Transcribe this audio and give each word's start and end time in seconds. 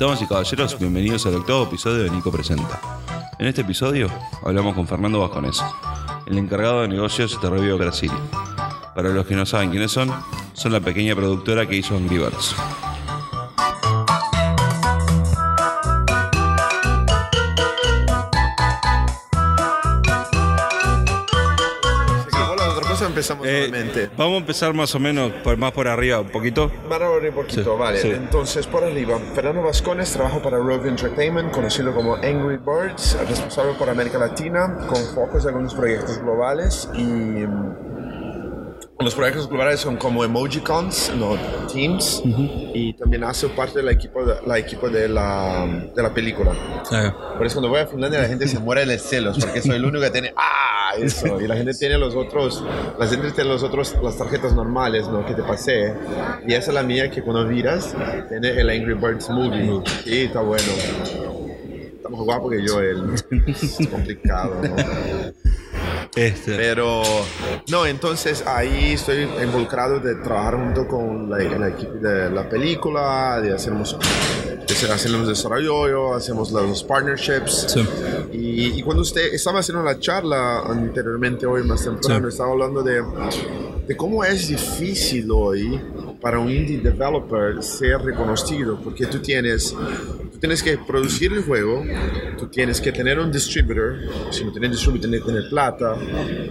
Damas 0.00 0.22
y 0.22 0.26
caballeros, 0.26 0.78
bienvenidos 0.78 1.26
al 1.26 1.34
octavo 1.34 1.64
episodio 1.64 2.04
de 2.04 2.08
Nico 2.08 2.32
Presenta. 2.32 2.80
En 3.38 3.46
este 3.46 3.60
episodio 3.60 4.08
hablamos 4.42 4.74
con 4.74 4.88
Fernando 4.88 5.20
Vasconés, 5.20 5.62
el 6.24 6.38
encargado 6.38 6.80
de 6.80 6.88
negocios 6.88 7.38
de 7.42 7.50
Revio 7.50 7.76
Brasil. 7.76 8.10
Para 8.94 9.10
los 9.10 9.26
que 9.26 9.36
no 9.36 9.44
saben 9.44 9.68
quiénes 9.68 9.92
son, 9.92 10.10
son 10.54 10.72
la 10.72 10.80
pequeña 10.80 11.14
productora 11.14 11.68
que 11.68 11.76
hizo 11.76 11.98
Angry 11.98 12.16
Birds. 12.16 12.56
Empezamos 23.20 23.46
Eh, 23.46 23.68
nuevamente. 23.68 24.10
vamos 24.16 24.34
a 24.34 24.38
empezar 24.38 24.74
más 24.74 24.94
o 24.94 24.98
menos 24.98 25.32
por, 25.44 25.56
más 25.56 25.72
por 25.72 25.86
arriba, 25.88 26.20
un 26.20 26.28
poquito. 26.30 26.70
Para 26.88 27.10
un 27.10 27.32
poquito, 27.32 27.62
Sí, 27.74 27.78
vale. 27.78 27.98
sí. 27.98 28.10
Entonces, 28.10 28.66
por 28.66 28.82
arriba, 28.84 29.18
Fernando 29.34 29.62
Vascones 29.62 30.12
trabaja 30.12 30.40
para 30.42 30.56
Rove 30.58 30.88
Entertainment, 30.88 31.52
conocido 31.52 31.94
como 31.94 32.16
Angry 32.16 32.56
Birds, 32.58 33.16
responsable 33.28 33.74
por 33.74 33.88
América 33.88 34.18
Latina, 34.18 34.78
con 34.88 34.98
focos 35.14 35.42
en 35.44 35.48
algunos 35.50 35.74
proyectos 35.74 36.18
globales 36.18 36.88
y 36.94 37.02
mm, 37.02 37.90
los 39.00 39.14
proyectos 39.14 39.48
globales 39.48 39.80
son 39.80 39.96
como 39.96 40.22
Emojicons, 40.24 41.12
no 41.16 41.34
Teams, 41.72 42.22
y 42.74 42.92
también 42.94 43.24
hace 43.24 43.48
parte 43.48 43.78
del 43.78 43.88
equipo 43.88 44.22
de 44.26 44.34
la, 44.46 44.58
equipo 44.58 44.90
de 44.90 45.08
la, 45.08 45.66
de 45.96 46.02
la 46.02 46.12
película. 46.12 46.52
Por 47.38 47.46
eso 47.46 47.54
cuando 47.56 47.70
voy 47.70 47.80
a 47.80 47.86
Finlandia 47.86 48.20
la 48.20 48.28
gente 48.28 48.46
se 48.46 48.58
muere 48.58 48.84
de 48.84 48.98
celos, 48.98 49.38
porque 49.40 49.62
soy 49.62 49.76
el 49.76 49.84
único 49.86 50.02
que 50.04 50.10
tiene, 50.10 50.34
ah, 50.36 50.69
eso, 50.98 51.40
y 51.40 51.46
la 51.46 51.56
gente 51.56 51.74
tiene 51.74 51.98
los 51.98 52.14
otros, 52.14 52.64
la 52.98 53.06
gente 53.06 53.30
tiene 53.32 53.50
los 53.50 53.62
otros, 53.62 53.96
las 54.02 54.16
tarjetas 54.16 54.54
normales, 54.54 55.08
¿no? 55.08 55.24
Que 55.24 55.34
te 55.34 55.42
pasé, 55.42 55.94
y 56.46 56.54
esa 56.54 56.70
es 56.70 56.74
la 56.74 56.82
mía 56.82 57.10
que 57.10 57.22
cuando 57.22 57.44
miras 57.44 57.94
tiene 58.28 58.60
el 58.60 58.70
Angry 58.70 58.94
Birds 58.94 59.28
Movie, 59.30 59.82
y 60.04 60.24
está 60.24 60.40
bueno. 60.40 60.64
Está 61.96 62.08
más 62.08 62.20
guapo 62.20 62.50
que 62.50 62.66
yo, 62.66 62.80
él. 62.80 63.04
Es 63.46 63.88
complicado, 63.90 64.56
¿no? 64.62 64.76
Este, 66.16 66.56
Pero, 66.56 67.02
no, 67.70 67.86
entonces 67.86 68.44
ahí 68.46 68.94
estoy 68.94 69.28
involucrado 69.42 70.00
de 70.00 70.16
trabajar 70.16 70.56
junto 70.56 70.88
con 70.88 71.30
la, 71.30 71.38
el 71.38 71.62
equipo 71.72 71.94
de 71.94 72.30
la 72.30 72.48
película, 72.48 73.40
de 73.40 73.54
hacemos, 73.54 73.96
de 73.96 74.39
hacer, 74.72 74.90
hacemos 74.92 75.26
desarrollo, 75.28 76.14
hacemos 76.14 76.50
los 76.52 76.82
partnerships. 76.84 77.66
Sí. 77.68 77.86
Y, 78.32 78.78
y 78.78 78.82
cuando 78.82 79.02
usted 79.02 79.32
estaba 79.34 79.60
haciendo 79.60 79.82
la 79.82 79.98
charla 79.98 80.60
anteriormente 80.62 81.46
hoy, 81.46 81.62
más 81.64 81.84
temprano, 81.84 82.28
Sí. 82.28 82.32
estaba 82.34 82.52
hablando 82.52 82.82
de, 82.82 83.02
de 83.86 83.96
cómo 83.96 84.24
es 84.24 84.48
difícil 84.48 85.28
hoy 85.30 85.80
para 86.20 86.38
un 86.38 86.50
indie 86.50 86.78
developer 86.78 87.62
ser 87.62 88.02
reconocido, 88.02 88.78
porque 88.82 89.06
tú 89.06 89.18
tienes, 89.20 89.74
tienes 90.40 90.62
que 90.62 90.78
producir 90.78 91.32
el 91.32 91.44
juego, 91.44 91.84
tú 92.38 92.46
tienes 92.48 92.80
que 92.80 92.92
tener 92.92 93.18
un 93.18 93.30
distributor, 93.30 93.98
si 94.30 94.44
no 94.44 94.52
tienes 94.52 94.70
distributor 94.72 95.10
tienes 95.10 95.20
que 95.20 95.26
tener 95.32 95.48
plata, 95.50 95.96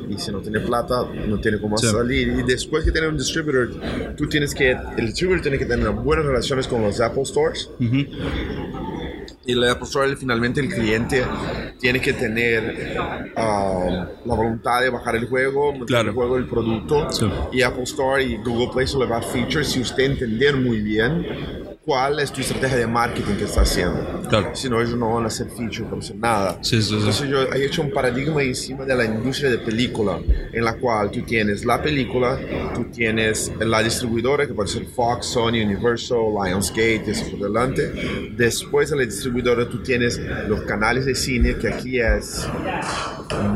y 0.08 0.18
si 0.18 0.32
no 0.32 0.40
tienes 0.40 0.62
plata 0.64 1.06
no 1.28 1.40
tiene 1.40 1.60
cómo 1.60 1.78
Sí. 1.78 1.88
salir, 1.88 2.28
y 2.40 2.44
después 2.44 2.86
de 2.86 2.92
tener 2.92 3.10
un 3.10 3.18
distributor, 3.18 3.70
tú 4.16 4.28
tienes 4.28 4.54
que, 4.54 4.72
el 4.72 5.06
distributor 5.08 5.42
tiene 5.42 5.58
que 5.58 5.66
tener 5.66 5.90
buenas 5.90 6.26
relaciones 6.26 6.68
con 6.68 6.82
los 6.84 7.02
Apple 7.02 7.26
Stores, 7.26 7.70
y 9.46 9.54
el 9.54 9.64
Apple 9.64 9.86
Store 9.86 10.16
finalmente 10.16 10.62
el 10.62 10.70
cliente 10.70 11.24
tiene 11.80 12.00
que 12.00 12.14
tener 12.14 12.96
ah, 13.36 14.08
la 14.24 14.36
voluntad 14.36 14.82
de 14.82 14.90
bajar 14.92 15.16
el 15.16 15.26
juego, 15.28 15.74
Claro. 15.88 16.10
el 16.10 16.14
juego, 16.14 16.38
el 16.38 16.46
producto. 16.46 17.12
Sí. 17.12 17.26
Y 17.54 17.62
Apple 17.64 17.84
Store 17.84 18.24
y 18.24 18.38
Google 18.38 18.70
Play 18.72 18.86
solo 18.86 19.06
le 19.06 19.12
va 19.12 19.18
a 19.18 19.22
features 19.24 19.70
si 19.70 19.80
usted 19.82 20.04
entender 20.04 20.56
muy 20.56 20.82
bien 20.82 21.26
cuál 21.90 22.20
es 22.20 22.32
tu 22.32 22.42
estrategia 22.42 22.78
de 22.78 22.86
marketing 22.86 23.34
que 23.34 23.46
está 23.46 23.62
haciendo. 23.62 24.22
Claro. 24.30 24.52
Si 24.54 24.70
no, 24.70 24.80
ellos 24.80 24.96
no 24.96 25.12
van 25.16 25.24
a 25.24 25.28
hacer 25.28 25.48
features, 25.48 25.80
no 25.80 25.90
van 25.90 26.02
a 26.02 26.04
hacer 26.04 26.16
nada. 26.18 26.60
Sí, 26.62 26.80
sí, 26.84 26.90
sí. 26.90 26.94
Entonces 26.98 27.28
yo 27.28 27.42
he 27.52 27.66
hecho 27.66 27.82
un 27.82 27.90
paradigma 27.90 28.44
encima 28.44 28.86
de 28.86 28.96
la 28.96 29.06
industria 29.06 29.50
de 29.50 29.58
película, 29.58 30.20
en 30.54 30.64
la 30.64 30.76
cual 30.76 31.10
tú 31.10 31.24
tienes 31.24 31.66
la 31.66 31.82
película, 31.82 32.40
tú 32.76 32.84
tienes 32.94 33.52
la 33.60 33.82
distribuidora, 33.82 34.46
que 34.46 34.54
puede 34.54 34.70
ser 34.70 34.86
Fox, 34.86 35.26
Sony, 35.26 35.64
Universal, 35.66 36.20
Lionsgate, 36.46 37.06
así 37.10 37.32
por 37.32 37.40
delante. 37.40 37.92
Después 38.38 38.92
de 38.92 38.98
la 38.98 39.06
distribuidora 39.06 39.68
tú 39.68 39.82
tienes 39.82 40.22
los 40.48 40.62
canales 40.66 41.06
de 41.06 41.16
cine, 41.16 41.56
que 41.56 41.70
aquí 41.70 42.00
es 42.00 42.48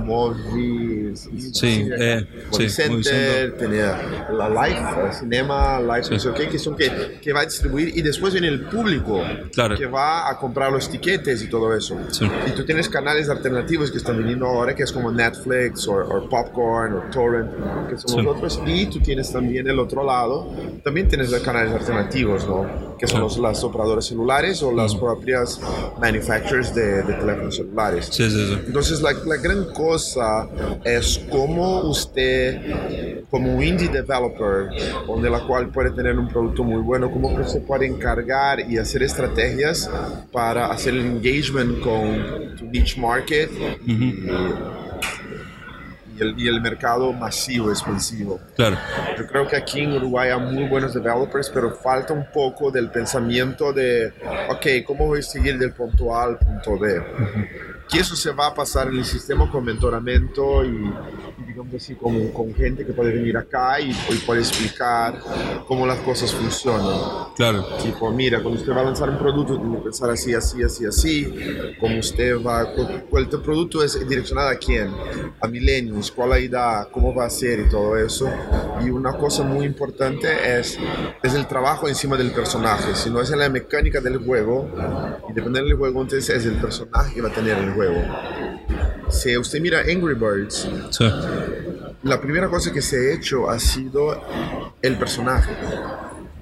Movies, 0.05 1.02
Sí, 1.15 1.87
eh, 1.97 2.25
Movie 2.51 2.69
sí, 2.69 2.81
tenía 3.57 3.97
la 4.31 4.49
Life, 4.49 4.81
el 5.07 5.13
Cinema, 5.13 5.79
Life, 5.79 6.03
Sí. 6.03 6.13
no 6.13 6.19
sé 6.19 6.29
qué, 6.35 6.47
que 6.49 6.59
son 6.59 6.75
que, 6.75 7.19
que 7.21 7.33
va 7.33 7.41
a 7.41 7.45
distribuir 7.45 7.91
y 7.95 8.01
después 8.01 8.33
viene 8.33 8.47
el 8.47 8.61
público 8.65 9.21
Claro. 9.53 9.77
que 9.77 9.85
va 9.85 10.29
a 10.29 10.37
comprar 10.37 10.71
los 10.71 10.89
tiquetes 10.89 11.41
y 11.43 11.49
todo 11.49 11.75
eso. 11.75 11.97
Sí. 12.09 12.25
Y 12.47 12.51
tú 12.51 12.65
tienes 12.65 12.89
canales 12.89 13.29
alternativos 13.29 13.91
que 13.91 13.97
están 13.97 14.17
viniendo 14.17 14.45
ahora, 14.47 14.75
que 14.75 14.83
es 14.83 14.91
como 14.91 15.11
Netflix 15.11 15.87
o, 15.87 16.27
Popcorn 16.29 16.93
o 16.93 17.01
Torrent, 17.11 17.49
que 17.89 17.97
son 17.97 18.23
los 18.25 18.35
otros. 18.35 18.61
Y 18.65 18.85
tú 18.87 18.99
tienes 18.99 19.31
también 19.31 19.67
el 19.67 19.79
otro 19.79 20.03
lado, 20.03 20.53
también 20.83 21.07
tienes 21.07 21.29
los 21.31 21.41
canales 21.41 21.73
alternativos, 21.73 22.47
¿no? 22.47 22.92
Que 23.03 23.07
son 23.07 23.19
los, 23.19 23.37
las 23.37 23.61
operadoras 23.65 24.05
celulares 24.05 24.63
o 24.63 24.71
las 24.71 24.95
propias 24.95 25.59
manufacturers 25.99 26.73
de, 26.73 27.03
de 27.03 27.13
teléfonos 27.15 27.57
celulares. 27.57 28.07
Sí, 28.09 28.29
sí, 28.29 28.47
sí. 28.47 28.59
Entonces 28.65 29.01
la, 29.01 29.11
la 29.11 29.35
gran 29.35 29.65
cosa 29.73 30.47
es 30.85 31.19
cómo 31.29 31.81
usted, 31.81 33.25
como 33.29 33.57
un 33.57 33.61
indie 33.61 33.89
developer, 33.89 34.69
donde 35.05 35.29
la 35.29 35.45
cual 35.45 35.67
puede 35.67 35.91
tener 35.91 36.17
un 36.17 36.29
producto 36.29 36.63
muy 36.63 36.81
bueno, 36.81 37.11
cómo 37.11 37.43
se 37.45 37.59
puede 37.59 37.87
encargar 37.87 38.71
y 38.71 38.77
hacer 38.77 39.03
estrategias 39.03 39.89
para 40.31 40.67
hacer 40.67 40.93
el 40.93 41.01
engagement 41.01 41.81
con 41.81 42.55
tu 42.57 42.67
niche 42.67 43.01
market 43.01 43.51
y, 43.85 44.15
y 46.17 46.21
el, 46.21 46.39
y 46.39 46.47
el 46.47 46.61
mercado 46.61 47.11
masivo, 47.13 47.69
expansivo. 47.69 48.39
Claro. 48.55 48.77
Yo 49.17 49.27
creo 49.27 49.47
que 49.47 49.55
aquí 49.55 49.81
en 49.81 49.93
Uruguay 49.93 50.29
hay 50.29 50.39
muy 50.39 50.67
buenos 50.67 50.93
developers, 50.93 51.49
pero 51.49 51.71
falta 51.71 52.13
un 52.13 52.25
poco 52.31 52.71
del 52.71 52.89
pensamiento 52.89 53.73
de, 53.73 54.13
ok, 54.49 54.85
¿cómo 54.85 55.07
voy 55.07 55.19
a 55.19 55.23
seguir 55.23 55.57
del 55.57 55.73
punto 55.73 56.15
A 56.15 56.23
al 56.23 56.37
punto 56.37 56.77
B? 56.77 57.01
Que 57.89 57.99
eso 57.99 58.15
se 58.15 58.31
va 58.31 58.47
a 58.47 58.53
pasar 58.55 58.87
en 58.87 58.95
el 58.95 59.05
sistema 59.05 59.49
con 59.51 59.63
mentoramiento 59.65 60.63
y, 60.65 60.69
y 60.69 61.43
digamos 61.45 61.75
así, 61.75 61.93
con, 61.95 62.29
con 62.29 62.53
gente 62.55 62.85
que 62.85 62.93
puede 62.93 63.13
venir 63.13 63.37
acá 63.37 63.79
y, 63.79 63.91
y 63.91 64.15
puede 64.25 64.39
explicar 64.39 65.19
cómo 65.67 65.85
las 65.85 65.99
cosas 65.99 66.33
funcionan. 66.33 67.33
Claro. 67.35 67.65
Tipo, 67.83 68.09
mira, 68.11 68.41
cuando 68.41 68.59
usted 68.59 68.73
va 68.75 68.81
a 68.81 68.85
lanzar 68.85 69.09
un 69.09 69.17
producto, 69.19 69.59
tiene 69.59 69.77
que 69.77 69.83
pensar 69.83 70.09
así, 70.09 70.33
así, 70.33 70.63
así, 70.63 70.85
así. 70.85 71.33
Como 71.79 71.99
usted 71.99 72.41
va, 72.43 72.73
cu- 72.73 72.87
cuál 73.09 73.29
tu 73.29 73.41
producto 73.41 73.83
es 73.83 74.07
direccionado 74.07 74.49
a 74.49 74.55
quién, 74.55 74.89
a 75.39 75.47
millennials, 75.47 76.11
cuál 76.11 76.29
la 76.29 76.39
edad, 76.39 76.87
cómo 76.91 77.13
va 77.13 77.25
a 77.25 77.29
ser 77.29 77.59
y 77.59 77.69
todo 77.69 77.95
eso. 77.97 78.27
Y 78.83 78.89
una 78.89 79.13
cosa 79.17 79.43
muy 79.43 79.65
importante 79.65 80.27
es, 80.59 80.79
es 81.21 81.33
el 81.35 81.45
trabajo 81.47 81.87
encima 81.87 82.17
del 82.17 82.31
personaje. 82.31 82.95
Si 82.95 83.09
no 83.09 83.21
es 83.21 83.29
en 83.31 83.39
la 83.39 83.49
mecánica 83.49 83.99
del 84.01 84.17
juego, 84.25 84.67
y 85.29 85.33
depende 85.33 85.61
del 85.61 85.73
juego, 85.75 86.01
entonces 86.01 86.29
es 86.35 86.45
el 86.45 86.55
personaje 86.55 87.13
que 87.13 87.21
va 87.21 87.29
a 87.29 87.33
tener 87.33 87.72
el 87.73 87.75
juego. 87.75 89.09
Si 89.09 89.37
usted 89.37 89.59
mira 89.61 89.79
Angry 89.81 90.15
Birds, 90.15 90.67
Sí. 90.91 91.05
la 92.03 92.19
primera 92.21 92.47
cosa 92.49 92.71
que 92.71 92.81
se 92.81 92.95
ha 93.11 93.13
hecho 93.15 93.49
ha 93.49 93.59
sido 93.59 94.21
el 94.81 94.97
personaje. 94.97 95.51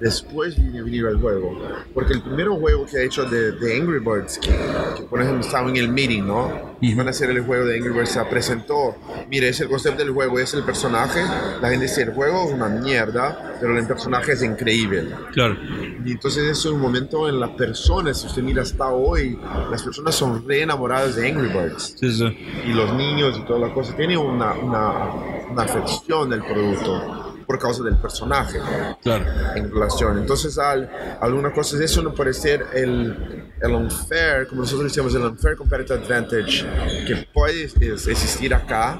Después 0.02 0.56
viene 0.60 0.80
a 0.80 0.82
venir 0.82 1.06
el 1.06 1.16
juego. 1.20 1.56
Porque 1.94 2.14
el 2.14 2.22
primer 2.22 2.48
juego 2.48 2.84
que 2.86 2.98
ha 2.98 3.02
hecho 3.02 3.24
de, 3.24 3.52
de 3.52 3.76
Angry 3.80 4.00
Birds, 4.00 4.36
que, 4.38 4.48
que 4.96 5.02
por 5.04 5.22
ejemplo 5.22 5.46
estaba 5.46 5.70
en 5.70 5.76
el 5.76 5.88
meeting, 5.88 6.24
¿no? 6.26 6.72
Y 6.80 6.92
van 6.94 7.06
a 7.06 7.10
hacer 7.10 7.30
el 7.30 7.40
juego 7.44 7.66
de 7.66 7.76
Angry 7.76 7.92
Birds, 7.92 8.08
se 8.10 8.24
presentó. 8.24 8.96
Mire, 9.30 9.48
es 9.50 9.60
el 9.60 9.68
concepto 9.68 10.02
del 10.04 10.12
juego, 10.12 10.40
es 10.40 10.54
el 10.54 10.64
personaje. 10.64 11.20
La 11.60 11.68
gente 11.70 11.84
dice, 11.86 12.02
el 12.02 12.12
juego 12.14 12.48
es 12.48 12.52
una 12.52 12.68
mierda, 12.68 13.54
pero 13.60 13.78
el 13.78 13.86
personaje 13.86 14.32
es 14.32 14.42
increíble. 14.42 15.06
Claro. 15.32 15.56
Y 16.04 16.10
entonces 16.10 16.48
es 16.48 16.64
un 16.64 16.80
momento 16.80 17.28
en 17.28 17.38
las 17.38 17.50
personas, 17.50 18.20
si 18.20 18.26
usted 18.26 18.42
mira 18.42 18.62
hasta 18.62 18.88
hoy, 18.88 19.38
las 19.70 19.84
personas 19.84 20.16
son 20.16 20.44
re 20.48 20.62
enamoradas 20.62 21.14
de 21.14 21.30
Angry 21.30 21.46
Birds 21.48 21.94
Sí, 22.00 22.12
sí. 22.12 22.24
y 22.66 22.72
los 22.72 22.92
niños 22.94 23.38
y 23.38 23.46
toda 23.46 23.68
la 23.68 23.72
cosa 23.72 23.94
tienen 23.94 24.18
una, 24.18 24.52
una, 24.54 25.10
una 25.48 25.62
afección 25.62 26.28
del 26.28 26.42
producto 26.42 27.21
por 27.52 27.58
causa 27.60 27.82
del 27.82 27.96
personaje 27.96 28.58
Claro. 29.02 29.24
en 29.54 29.70
relación. 29.70 30.16
Entonces, 30.18 30.58
al, 30.58 30.88
alguna 31.20 31.52
cosa 31.52 31.76
de 31.76 31.84
eso 31.84 32.00
no 32.02 32.14
puede 32.14 32.32
ser 32.32 32.64
el, 32.72 33.44
el 33.60 33.70
unfair, 33.72 34.46
como 34.48 34.62
nosotros 34.62 34.84
decíamos, 34.84 35.14
el 35.14 35.22
unfair 35.22 35.56
competitive 35.56 35.98
advantage 36.02 36.64
que 37.06 37.28
puede 37.32 37.64
existir 37.64 38.54
acá 38.54 38.98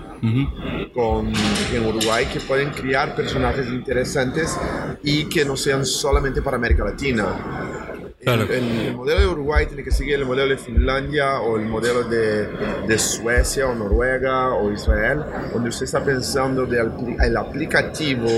con, 0.95 1.33
en 1.73 1.87
Uruguay, 1.87 2.27
que 2.27 2.41
pueden 2.41 2.71
crear 2.71 3.15
personajes 3.17 3.67
interesantes 3.69 4.55
y 5.03 5.25
que 5.31 5.45
no 5.47 5.57
sean 5.57 5.87
solamente 5.87 6.43
para 6.43 6.59
América 6.59 6.85
Latina. 6.85 7.82
Claro. 8.23 8.43
El, 8.45 8.51
el- 8.53 8.81
el 8.87 8.95
modelo 8.97 9.21
de 9.21 9.27
Uruguay 9.27 9.67
tiene 9.67 9.83
que 9.83 9.91
seguir 9.91 10.15
el 10.15 10.25
modelo 10.25 10.49
de 10.51 10.57
Finlandia 10.59 11.41
o 11.41 11.57
el 11.59 11.67
modelo 11.67 12.05
de, 12.05 12.47
de 12.87 12.99
Suecia 12.99 13.67
o 13.67 13.75
Noruega 13.75 14.51
o 14.55 14.71
Israel, 14.73 15.21
donde 15.53 15.71
usted 15.71 15.85
está 15.87 16.05
pensando 16.05 16.65
de 16.67 16.89
el 17.21 17.37
aplicativo 17.37 18.29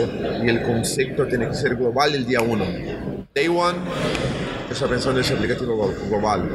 y 0.42 0.48
el 0.48 0.62
concepto 0.62 1.26
tiene 1.26 1.48
que 1.48 1.54
ser 1.54 1.76
global 1.76 2.14
el 2.14 2.24
día 2.26 2.40
uno. 2.40 2.64
Day 3.34 3.48
one, 3.48 3.78
está 4.70 4.86
pensando 4.86 5.18
en 5.20 5.24
ese 5.26 5.34
aplicativo 5.34 5.76
glo- 5.76 6.08
global. 6.08 6.48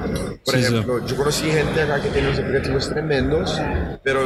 Por 0.44 0.56
Sí, 0.56 0.64
sí. 0.64 0.68
ejemplo, 0.74 1.06
yo 1.06 1.16
conocí 1.16 1.46
gente 1.52 1.82
acá 1.82 2.02
que 2.02 2.10
tiene 2.10 2.30
unos 2.30 2.40
aplicativos 2.40 2.90
tremendos, 2.90 3.62
pero 4.04 4.22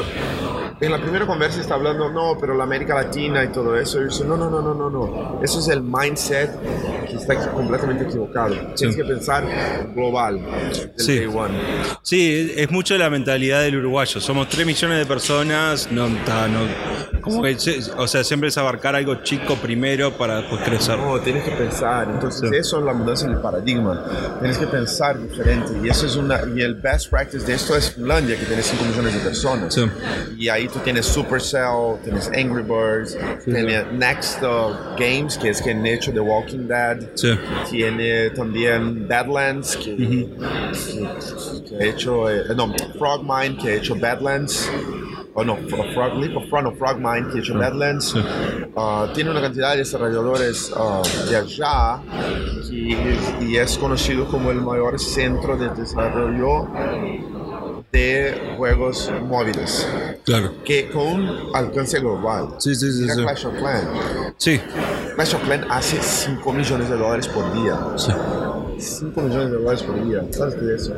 en 0.86 0.92
la 0.92 1.02
primera 1.02 1.26
conversa 1.26 1.62
está 1.62 1.76
hablando, 1.76 2.10
no, 2.10 2.38
pero 2.40 2.54
la 2.56 2.64
América 2.64 2.96
Latina 2.96 3.44
y 3.44 3.48
todo 3.50 3.76
eso. 3.78 4.02
Y 4.04 4.10
yo 4.10 4.24
no, 4.26 4.38
no, 4.38 4.50
no, 4.50 4.62
no, 4.62 4.74
no, 4.74 4.90
no. 4.90 5.40
Eso 5.44 5.60
es 5.60 5.68
el 5.70 5.82
mindset 5.82 6.50
que 7.08 7.16
está 7.16 7.52
completamente 7.52 8.04
equivocado. 8.06 8.56
Tienes 8.76 8.96
que 8.96 9.04
pensar 9.06 9.46
global, 9.96 10.40
del 10.40 10.90
Sí. 10.98 11.22
Sí, 12.02 12.54
es 12.56 12.72
mucho 12.72 12.98
la 12.98 13.10
mentalidad 13.10 13.62
del 13.62 13.78
uruguayo. 13.78 14.20
Somos 14.20 14.50
3 14.50 14.66
millones 14.66 15.00
de 15.00 15.06
personas, 15.06 15.92
no, 15.92 16.08
no- 16.10 16.94
como 17.22 17.42
que, 17.42 17.58
se- 17.58 17.80
o 17.98 18.06
sea, 18.08 18.24
siempre 18.24 18.50
es 18.50 18.58
abarcar 18.58 18.96
algo 18.96 19.16
chico 19.24 19.56
primero 19.56 20.12
para 20.18 20.38
después 20.42 20.62
crecer. 20.64 20.98
No, 20.98 21.20
tienes 21.22 21.44
que 21.46 21.52
pensar. 21.52 22.10
Entonces, 22.10 22.50
Sí. 22.50 22.56
eso 22.58 22.80
es 22.80 22.86
la 22.86 22.94
mudanza 22.94 23.26
en 23.28 23.32
el 23.34 23.40
paradigma. 23.40 24.04
Tienes 24.40 24.58
que 24.58 24.68
pensar 24.68 25.18
diferente. 25.22 25.72
Y 25.82 25.88
eso 25.90 26.06
es 26.06 26.16
una. 26.18 26.42
Y 26.54 26.62
el 26.62 26.76
best 26.76 27.10
practice 27.10 27.46
de 27.46 27.54
esto 27.54 27.76
es 27.78 27.92
Finlandia, 27.94 28.38
que 28.38 28.46
tiene 28.46 28.62
5 28.62 28.84
millones 28.84 29.14
de 29.14 29.20
personas. 29.22 29.74
Sí. 29.74 29.86
Y 30.38 30.50
ahí 30.50 30.68
tú 30.74 30.80
tienes 30.80 31.06
Supercell, 31.06 32.00
tienes 32.04 32.28
Angry 32.30 32.64
Birds, 32.64 33.18
tienes 33.46 33.92
Next 33.94 34.42
uh, 34.44 34.74
Games, 34.98 35.38
que 35.38 35.50
es 35.50 35.62
que 35.62 35.72
han 35.72 35.86
hecho 35.86 36.12
The 36.12 36.20
Walking 36.20 36.68
Dead. 36.68 37.10
Sí. 37.16 37.34
Tiene 37.70 38.30
también 38.32 39.08
Badlands, 39.08 39.78
que, 39.78 39.96
que- 39.96 40.30
que 41.70 41.76
ha 41.76 41.86
hecho. 41.86 42.30
eh, 42.30 42.44
no, 42.56 42.74
Frogmind, 42.98 43.62
que 43.62 43.70
ha 43.70 43.76
hecho 43.76 43.96
Badlands. 43.96 44.70
O 45.36 45.44
no, 45.44 45.58
Fro- 45.58 45.92
Frog 45.96 46.20
Leap 46.20 46.38
of 46.38 46.48
Front 46.48 46.68
o 46.68 46.72
Frogmind, 46.76 47.32
que 47.32 47.40
ha 47.40 47.42
hecho 47.42 47.58
Badlands. 47.58 48.14
Ah, 48.76 49.08
tiene 49.16 49.32
una 49.32 49.42
cantidad 49.42 49.72
de 49.72 49.78
desarrolladores 49.78 50.72
ah, 50.76 51.02
de 51.28 51.36
allá 51.36 52.02
que- 52.70 53.44
y 53.44 53.58
es 53.58 53.76
conocido 53.80 54.26
como 54.28 54.52
el 54.52 54.62
mayor 54.62 55.00
centro 55.00 55.58
de 55.58 55.70
desarrollo 55.70 56.68
de 57.94 58.56
juegos 58.58 59.12
móviles 59.22 59.88
Claro. 60.26 60.52
que 60.66 60.90
con 60.90 61.30
alcance 61.56 62.00
global. 62.00 62.56
Sí, 62.58 62.74
sí, 62.74 62.92
sí, 62.92 63.08
sí. 63.08 63.22
Clash 63.22 63.46
of 63.46 63.54
Clans. 63.56 63.88
Sí. 64.38 64.60
Clash 65.16 65.36
of 65.36 65.44
Clans 65.44 65.66
hace 65.70 66.02
5 66.02 66.52
millones 66.54 66.90
de 66.90 66.98
dólares 66.98 67.28
por 67.28 67.54
día. 67.54 67.78
Sí. 67.98 68.12
5 68.80 69.22
millones 69.22 69.52
de 69.52 69.58
dólares 69.58 69.84
por 69.84 70.04
día. 70.04 70.26
¿Sabes 70.32 70.56
qué 70.56 70.66
es 70.76 70.82
eso? 70.82 70.96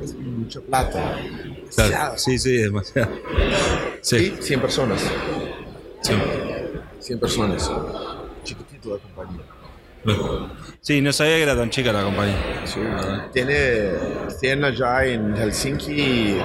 Es 0.00 0.14
mucha 0.14 0.60
plata. 0.60 0.92
Claro. 0.92 1.90
Demasiado. 1.90 2.18
Sí, 2.18 2.38
sí, 2.38 2.56
demasiado. 2.58 3.10
Sí. 4.00 4.36
Y 4.38 4.42
100 4.42 4.60
personas. 4.60 5.02
sí. 6.02 6.12
100 7.00 7.18
personas. 7.20 7.70
Chiquitito 8.44 8.90
la 8.90 8.98
compañía. 8.98 9.42
Sí, 10.86 11.00
no 11.02 11.12
sabía 11.12 11.34
que 11.38 11.42
era 11.42 11.56
tan 11.56 11.68
chica 11.68 11.92
la 11.92 12.04
compañía. 12.04 12.36
Sí. 12.64 12.78
Tiene 13.32 13.90
100 14.38 14.64
allá 14.64 15.04
en 15.04 15.34
Helsinki 15.36 16.38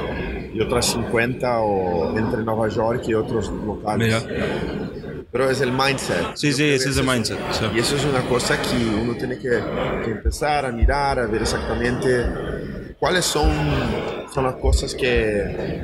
y, 0.56 0.60
otras 0.60 0.88
50 0.88 1.60
o 1.60 2.18
entre 2.18 2.42
Nueva 2.42 2.68
York 2.68 3.04
y 3.08 3.14
otros 3.14 3.52
locales. 3.52 4.26
Mira. 4.26 5.26
Pero 5.32 5.48
es 5.52 5.62
el 5.62 5.72
mindset. 5.72 6.36
Sí, 6.36 6.50
Yo 6.50 6.58
sí, 6.58 6.64
ese 6.72 6.90
es 6.90 6.98
el 6.98 7.04
eso- 7.04 7.04
mindset. 7.04 7.38
sí. 7.52 7.66
Y 7.76 7.80
eso 7.82 7.96
es 7.96 8.04
una 8.04 8.22
cosa 8.22 8.60
que 8.60 8.78
uno 9.00 9.14
tiene 9.14 9.38
que, 9.38 9.62
que 10.04 10.10
empezar 10.10 10.66
a 10.66 10.72
mirar, 10.72 11.20
a 11.20 11.28
ver 11.28 11.44
exactamente 11.44 12.26
cuáles 13.02 13.26
son, 13.26 13.50
son 14.32 14.44
las 14.46 14.56
cosas 14.58 14.94
que, 14.94 15.82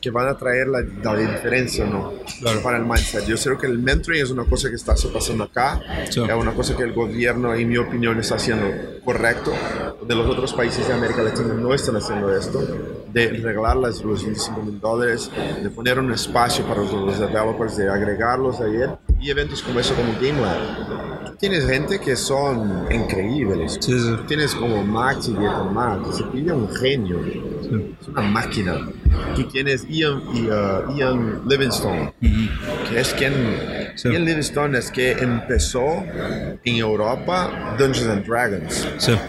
que 0.00 0.10
van 0.10 0.26
a 0.26 0.38
traer 0.38 0.68
la, 0.68 0.80
la 0.80 1.16
diferencia 1.16 1.84
¿no? 1.84 2.14
Claro. 2.40 2.62
para 2.62 2.78
el 2.78 2.84
mindset. 2.84 3.26
Yo 3.26 3.36
creo 3.36 3.58
que 3.58 3.66
el 3.66 3.78
mentoring 3.78 4.22
es 4.22 4.30
una 4.30 4.44
cosa 4.44 4.70
que 4.70 4.76
está 4.76 4.94
pasando 5.12 5.44
acá, 5.44 5.80
Sí. 6.08 6.22
es 6.22 6.34
una 6.34 6.52
cosa 6.54 6.74
que 6.76 6.82
el 6.82 6.94
gobierno, 6.94 7.54
en 7.54 7.68
mi 7.68 7.76
opinión, 7.76 8.18
está 8.18 8.36
haciendo 8.36 8.66
correcto. 9.04 9.52
De 10.06 10.14
los 10.14 10.26
otros 10.26 10.54
países 10.54 10.88
de 10.88 10.94
América 10.94 11.22
Latina 11.22 11.52
no 11.54 11.74
están 11.74 11.96
haciendo 11.96 12.34
esto, 12.34 12.58
de 13.12 13.28
regalar 13.28 13.76
las, 13.76 14.02
los 14.02 14.22
25 14.24 14.62
mil 14.62 14.80
dólares, 14.80 15.30
de 15.62 15.68
poner 15.68 15.98
un 15.98 16.10
espacio 16.12 16.64
para 16.64 16.80
los, 16.80 16.90
los 16.92 17.18
developers, 17.18 17.76
de 17.76 17.90
agregarlos 17.90 18.60
ayer, 18.62 18.90
y 19.20 19.30
eventos 19.30 19.62
como 19.62 19.78
eso, 19.78 19.94
como 19.94 20.12
Game 20.14 20.40
Lab. 20.40 20.76
Tú 20.76 21.03
tienes 21.38 21.66
gente 21.66 21.98
que 22.00 22.16
son 22.16 22.86
increíbles. 22.90 23.78
Sí, 23.80 23.98
sí. 23.98 24.14
Tú 24.16 24.24
tienes 24.26 24.54
como 24.54 24.82
Max 24.84 25.28
y 25.28 25.32
Diego 25.32 25.64
Max, 25.66 26.16
se 26.16 26.24
pide 26.24 26.52
un 26.52 26.68
genio. 26.74 27.20
Es 28.00 28.08
una 28.08 28.22
máquina. 28.22 28.88
Aquí 29.32 29.44
tienes 29.44 29.86
Ian, 29.88 30.22
y, 30.34 30.48
uh, 30.48 30.96
Ian 30.96 31.42
Livingstone, 31.48 32.12
que 32.20 33.00
es 33.00 33.12
quien... 33.14 33.32
Ian 34.04 34.24
Livingstone 34.24 34.78
es 34.78 34.90
que 34.90 35.12
empezó 35.12 36.02
en 36.64 36.76
Europa 36.76 37.76
Dungeons 37.78 38.08
and 38.08 38.26
Dragons. 38.26 38.88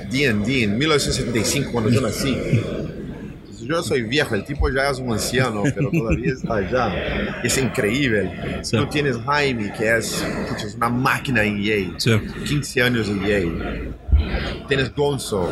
D&D 0.09 0.63
en 0.63 0.77
1975 0.77 1.71
cuando 1.71 1.89
yo 1.89 2.01
nací. 2.01 2.35
Yo 3.67 3.81
soy 3.83 4.03
viejo, 4.03 4.35
el 4.35 4.43
tipo 4.45 4.69
ya 4.69 4.89
es 4.89 4.99
un 4.99 5.11
anciano, 5.11 5.63
pero 5.63 5.89
todavía 5.91 6.33
está 6.33 6.55
allá. 6.55 7.41
Es 7.43 7.57
increíble. 7.57 8.59
Sí. 8.63 8.77
Tú 8.77 8.85
tienes 8.87 9.17
Jaime, 9.25 9.73
que 9.73 9.97
es, 9.97 10.23
es 10.63 10.75
una 10.75 10.89
máquina 10.89 11.43
en 11.43 11.57
EA. 11.63 11.93
Sí. 11.97 12.11
15 12.47 12.83
años 12.83 13.09
en 13.09 13.25
EA. 13.25 14.67
Tienes 14.67 14.93
Gonzo. 14.93 15.49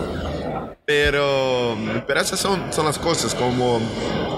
Pero, 0.86 1.78
pero 2.06 2.20
esas 2.20 2.40
son, 2.40 2.72
son 2.72 2.86
las 2.86 3.00
cosas, 3.00 3.34
como... 3.34 3.80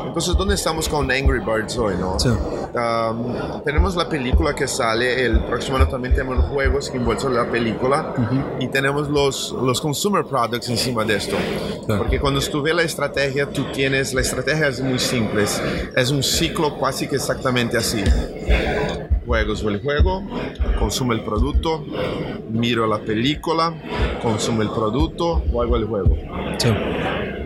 Entonces, 0.08 0.36
¿dónde 0.38 0.56
estamos 0.56 0.88
con 0.88 1.12
Angry 1.12 1.40
Birds 1.40 1.78
hoy, 1.78 1.96
no? 2.00 2.20
Sí. 2.20 2.30
Um, 2.76 3.62
tenemos 3.64 3.96
la 3.96 4.10
película 4.10 4.54
que 4.54 4.68
sale 4.68 5.26
el 5.26 5.40
próximo 5.46 5.78
año 5.78 5.88
también 5.88 6.14
tenemos 6.14 6.44
juegos 6.50 6.90
que 6.90 6.98
envuelven 6.98 7.34
la 7.34 7.50
película 7.50 8.14
y 8.60 8.68
tenemos 8.68 9.10
los, 9.10 9.56
los 9.64 9.80
consumer 9.80 10.26
products 10.26 10.68
encima 10.68 11.06
de 11.06 11.16
esto 11.16 11.38
Claro. 11.86 12.02
porque 12.02 12.20
cuando 12.20 12.42
tú 12.42 12.62
ves 12.62 12.76
la 12.76 12.82
estrategia 12.84 13.46
tú 13.50 13.64
tienes 13.72 14.14
la 14.14 14.20
estrategia 14.20 14.68
es 14.68 14.82
muy 14.82 15.00
simple 15.00 15.44
es, 15.96 16.12
un 16.12 16.22
ciclo 16.22 16.78
casi 16.78 17.08
que 17.08 17.16
exactamente 17.16 17.78
así 17.78 18.04
juegos 19.26 19.64
el 19.64 19.82
juego 19.82 20.24
consume 20.78 21.16
el 21.16 21.22
producto 21.24 21.86
miro 22.50 22.88
la 22.88 23.00
película 23.00 23.74
consume 24.22 24.64
el 24.66 24.70
producto 24.72 25.42
juego 25.52 25.78
el 25.78 25.86
juego 25.86 26.18
Sí. 26.58 26.70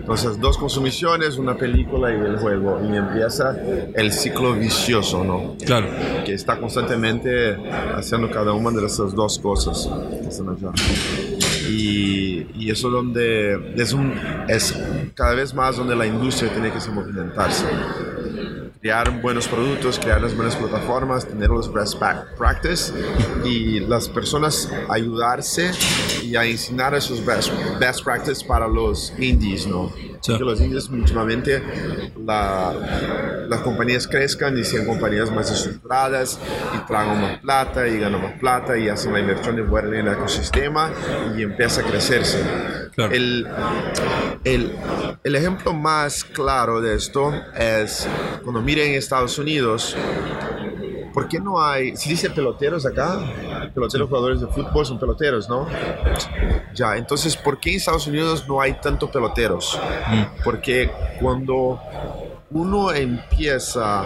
Entonces, 0.10 0.42
dos 0.42 0.58
consumiciones, 0.58 1.38
una 1.38 1.56
película 1.56 2.10
y 2.12 2.16
el 2.16 2.38
juego. 2.38 2.82
Y 2.84 2.98
empieza 2.98 3.56
el 3.94 4.12
ciclo 4.12 4.54
vicioso, 4.54 5.24
¿no? 5.24 5.56
Claro. 5.64 5.86
Que 6.26 6.34
está 6.34 6.60
constantemente 6.60 7.56
haciendo 7.96 8.32
cada 8.32 8.54
una 8.54 8.72
de 8.72 8.88
esas 8.88 9.14
dos 9.14 9.38
cosas. 9.38 9.88
Y, 11.70 12.48
y 12.56 12.72
eso 12.72 12.90
donde 12.90 13.76
es, 13.76 13.94
un, 13.94 14.16
es 14.48 14.76
cada 15.14 15.36
vez 15.36 15.54
más 15.54 15.78
donde 15.78 15.96
la 15.96 16.08
industria 16.08 16.52
tiene 16.52 16.72
que 16.72 16.82
se 16.82 16.90
movimentarse. 16.90 17.66
Crear 18.82 19.22
buenos 19.22 19.46
productos, 19.50 20.00
crear 20.00 20.22
las 20.22 20.34
buenas 20.34 20.56
plataformas, 20.56 21.28
tener 21.28 21.50
los 21.50 21.72
best 21.74 22.00
pa- 22.00 22.26
practice 22.38 22.94
y 23.44 23.82
las 23.82 24.08
personas 24.08 24.72
ayudarse 24.88 25.72
y 26.24 26.38
a 26.38 26.46
enseñar 26.46 26.96
esos 26.96 27.26
best, 27.26 27.52
best 27.78 28.06
practice 28.06 28.46
para 28.46 28.70
los 28.70 29.12
indies, 29.20 29.68
¿no? 29.68 29.92
Sí. 30.22 30.38
Que 30.38 30.44
los 30.46 30.62
indies 30.62 30.88
últimamente 30.88 31.62
la- 32.26 33.46
las 33.50 33.60
compañías 33.62 34.08
crezcan 34.08 34.58
y 34.58 34.64
sean 34.64 34.86
compañías 34.86 35.30
más 35.30 35.52
estructuradas 35.52 36.40
y 36.74 36.88
traigan 36.88 37.22
más 37.22 37.40
plata 37.40 37.86
y 37.86 38.00
ganan 38.00 38.22
más 38.22 38.40
plata 38.40 38.78
y 38.78 38.88
hacen 38.88 39.12
la 39.12 39.20
inversión 39.20 39.58
y 39.58 39.62
vuelven 39.62 40.00
en 40.02 40.08
el 40.08 40.14
ecosistema 40.14 40.90
y 41.38 41.42
empieza 41.44 41.82
a 41.82 41.84
crecerse. 41.84 42.42
Claro. 43.00 43.14
El, 43.14 43.48
el, 44.44 44.76
el 45.24 45.36
ejemplo 45.38 45.72
más 45.72 46.26
claro 46.26 46.82
de 46.82 46.96
esto 46.96 47.32
es 47.56 48.06
cuando 48.44 48.62
miren 48.62 48.94
Estados 48.94 49.38
Unidos, 49.40 49.96
¿por 51.14 51.30
qué 51.30 51.40
no 51.40 51.62
hay, 51.64 51.96
si 51.96 52.10
dice 52.10 52.30
peloteros 52.30 52.86
acá? 52.86 53.18
Peloteros 53.74 54.10
jugadores 54.10 54.42
de 54.42 54.48
fútbol 54.48 54.86
son 54.86 55.00
peloteros, 55.00 55.48
¿no? 55.48 55.66
Ya, 56.74 56.98
entonces, 56.98 57.38
¿por 57.38 57.58
qué 57.62 57.70
en 57.70 57.78
Estados 57.78 58.06
Unidos 58.06 58.46
no 58.50 58.60
hay 58.60 58.74
tanto 58.82 59.10
peloteros? 59.10 59.80
Porque 60.44 60.92
cuando 61.22 61.80
uno 62.52 62.92
empieza 62.92 64.06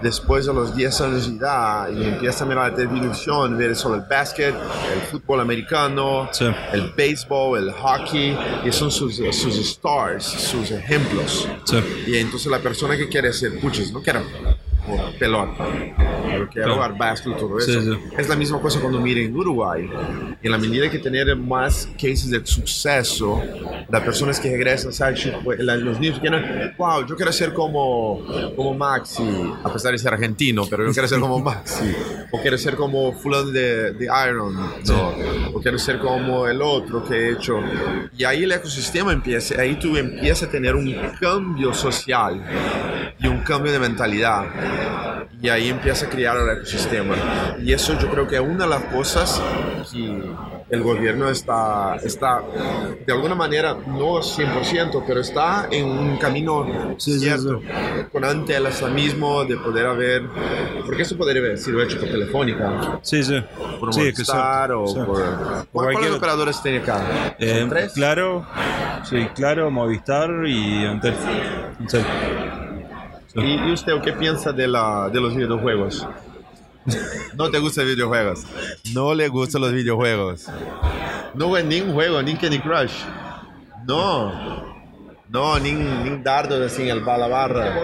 después 0.00 0.46
de 0.46 0.54
los 0.54 0.74
10 0.74 1.00
años 1.02 1.30
de 1.30 1.36
edad 1.36 1.90
y 1.90 2.04
empieza 2.04 2.44
a 2.44 2.46
mirar 2.46 2.70
la 2.70 2.76
televisión, 2.76 3.56
ver 3.58 3.76
solo 3.76 3.96
el 3.96 4.02
básquet, 4.08 4.54
el 4.94 5.00
fútbol 5.10 5.40
americano, 5.40 6.28
Sí. 6.32 6.46
el 6.72 6.92
béisbol, 6.96 7.58
el 7.58 7.72
hockey, 7.72 8.36
y 8.64 8.72
son 8.72 8.90
sus, 8.90 9.16
sus 9.16 9.56
stars, 9.58 10.24
sus 10.24 10.70
ejemplos. 10.70 11.46
Sí. 11.64 11.78
Y 12.06 12.16
entonces 12.16 12.50
la 12.50 12.60
persona 12.60 12.96
que 12.96 13.08
quiere 13.08 13.32
ser, 13.32 13.60
puches, 13.60 13.92
no 13.92 14.00
quiero 14.00 14.22
por 14.86 15.18
pelota. 15.18 15.52
Yo 15.58 16.48
quiero 16.48 16.50
Claro. 16.50 16.74
jugar 16.74 16.98
básquet 16.98 17.32
y 17.32 17.36
todo 17.40 17.60
Sí, 17.60 17.70
eso. 17.72 17.80
sí. 17.94 17.98
Es 18.16 18.28
la 18.28 18.36
misma 18.36 18.60
cosa 18.60 18.80
cuando 18.80 19.00
mira 19.00 19.20
en 19.20 19.36
Uruguay. 19.36 19.88
En 20.42 20.50
la 20.50 20.58
medida 20.58 20.90
que 20.90 20.98
tener 20.98 21.34
más 21.36 21.86
cases 21.94 22.30
de 22.30 22.44
suceso, 22.44 23.40
de 23.88 24.00
personas 24.00 24.40
que 24.40 24.50
regresan, 24.50 24.92
¿sabes? 24.92 25.28
Los 25.58 26.00
niños 26.00 26.18
que 26.20 26.30
wow, 26.78 27.06
yo 27.06 27.16
quiero 27.16 27.32
ser 27.32 27.52
como, 27.52 28.22
como 28.56 28.74
Maxi, 28.74 29.22
a 29.62 29.72
pesar 29.72 29.92
de 29.92 29.98
ser 29.98 30.12
argentino, 30.14 30.64
pero 30.68 30.84
yo 30.86 30.92
quiero 30.92 31.06
ser 31.08 31.20
como 31.20 31.38
Maxi. 31.42 31.92
O 32.32 32.40
quiero 32.40 32.56
ser 32.58 32.76
como 32.76 33.12
fulano 33.12 33.50
de, 33.50 33.92
de 33.92 34.04
Iron, 34.28 34.54
¿no? 34.54 34.72
O 35.54 35.60
quiero 35.60 35.78
ser 35.78 35.98
como 35.98 36.46
el 36.48 36.62
otro 36.62 37.04
que 37.04 37.14
he 37.14 37.32
hecho. 37.32 37.60
Y 38.16 38.24
ahí 38.24 38.44
el 38.44 38.52
ecosistema 38.52 39.12
empieza, 39.12 39.60
ahí 39.60 39.78
tú 39.78 39.96
empiezas 39.96 40.48
a 40.48 40.50
tener 40.50 40.74
un 40.74 40.94
cambio 41.20 41.74
social 41.74 42.42
y 43.22 43.26
un 43.28 43.38
cambio 43.40 43.72
de 43.72 43.78
mentalidad. 43.78 44.44
Y 45.40 45.48
ahí 45.48 45.68
empieza 45.70 46.06
a 46.06 46.08
crear 46.08 46.36
el 46.36 46.58
ecosistema. 46.58 47.14
Y 47.62 47.72
eso 47.72 47.98
yo 47.98 48.08
creo 48.10 48.26
que 48.28 48.36
es 48.36 48.40
una 48.40 48.64
de 48.64 48.70
las 48.70 48.82
cosas 48.84 49.42
que 49.92 50.22
el 50.70 50.82
gobierno 50.82 51.28
está, 51.28 51.96
está 52.02 52.40
de 53.06 53.12
alguna 53.12 53.34
manera, 53.34 53.74
no 53.86 54.20
100%, 54.22 55.02
pero 55.06 55.20
está 55.20 55.66
en 55.70 55.84
un 55.86 56.16
camino 56.18 56.94
Sí, 56.98 57.14
sí, 57.14 57.20
cierto. 57.20 57.60
Con 58.12 58.24
antes 58.24 58.56
el 58.56 58.66
islamismo 58.68 59.44
de 59.44 59.56
poder 59.56 59.86
haber, 59.86 60.22
porque 60.86 61.02
eso 61.02 61.16
podría 61.16 61.42
haber 61.42 61.58
sido 61.58 61.82
hecho 61.82 61.98
por 61.98 62.08
Telefónica, 62.08 62.98
Sí, 63.02 63.22
sí. 63.24 63.42
por 63.80 63.92
Sí, 63.92 64.00
que 64.00 64.12
Movistar 64.12 64.72
o 64.72 64.84
por... 64.84 65.04
por 65.06 65.14
¿Cuáles 65.72 65.92
cualquier- 65.98 66.12
operadores 66.14 66.62
tiene 66.62 66.78
acá? 66.78 67.34
Eh, 67.38 67.58
¿Son 67.60 67.68
tres? 67.68 67.92
Claro, 67.94 68.46
sí, 69.08 69.26
claro, 69.34 69.70
Movistar 69.70 70.30
y 70.46 70.84
Antel. 70.86 71.14
Antel. 71.80 72.04
¿Y, 73.34 73.68
y 73.68 73.72
usted 73.72 73.92
qué 74.02 74.12
piensa 74.12 74.52
de, 74.52 74.68
la, 74.68 75.08
de 75.12 75.20
los 75.20 75.34
videojuegos? 75.34 76.06
¿No 77.36 77.50
te 77.50 77.58
gustan 77.58 77.86
los 77.86 77.94
videojuegos? 77.94 78.44
No 78.92 79.14
le 79.14 79.28
gustan 79.28 79.60
los 79.60 79.72
videojuegos. 79.72 80.46
No 81.34 81.48
juega 81.48 81.66
ningún 81.66 81.94
juego, 81.94 82.22
ni 82.22 82.34
Candy 82.34 82.58
Crush. 82.58 82.92
No. 83.86 84.72
No, 85.28 85.58
ni, 85.58 85.72
ni 85.72 86.22
dardos 86.22 86.60
así 86.60 86.82
en 86.82 86.98
el 86.98 87.04
la 87.04 87.26
barra. 87.28 87.74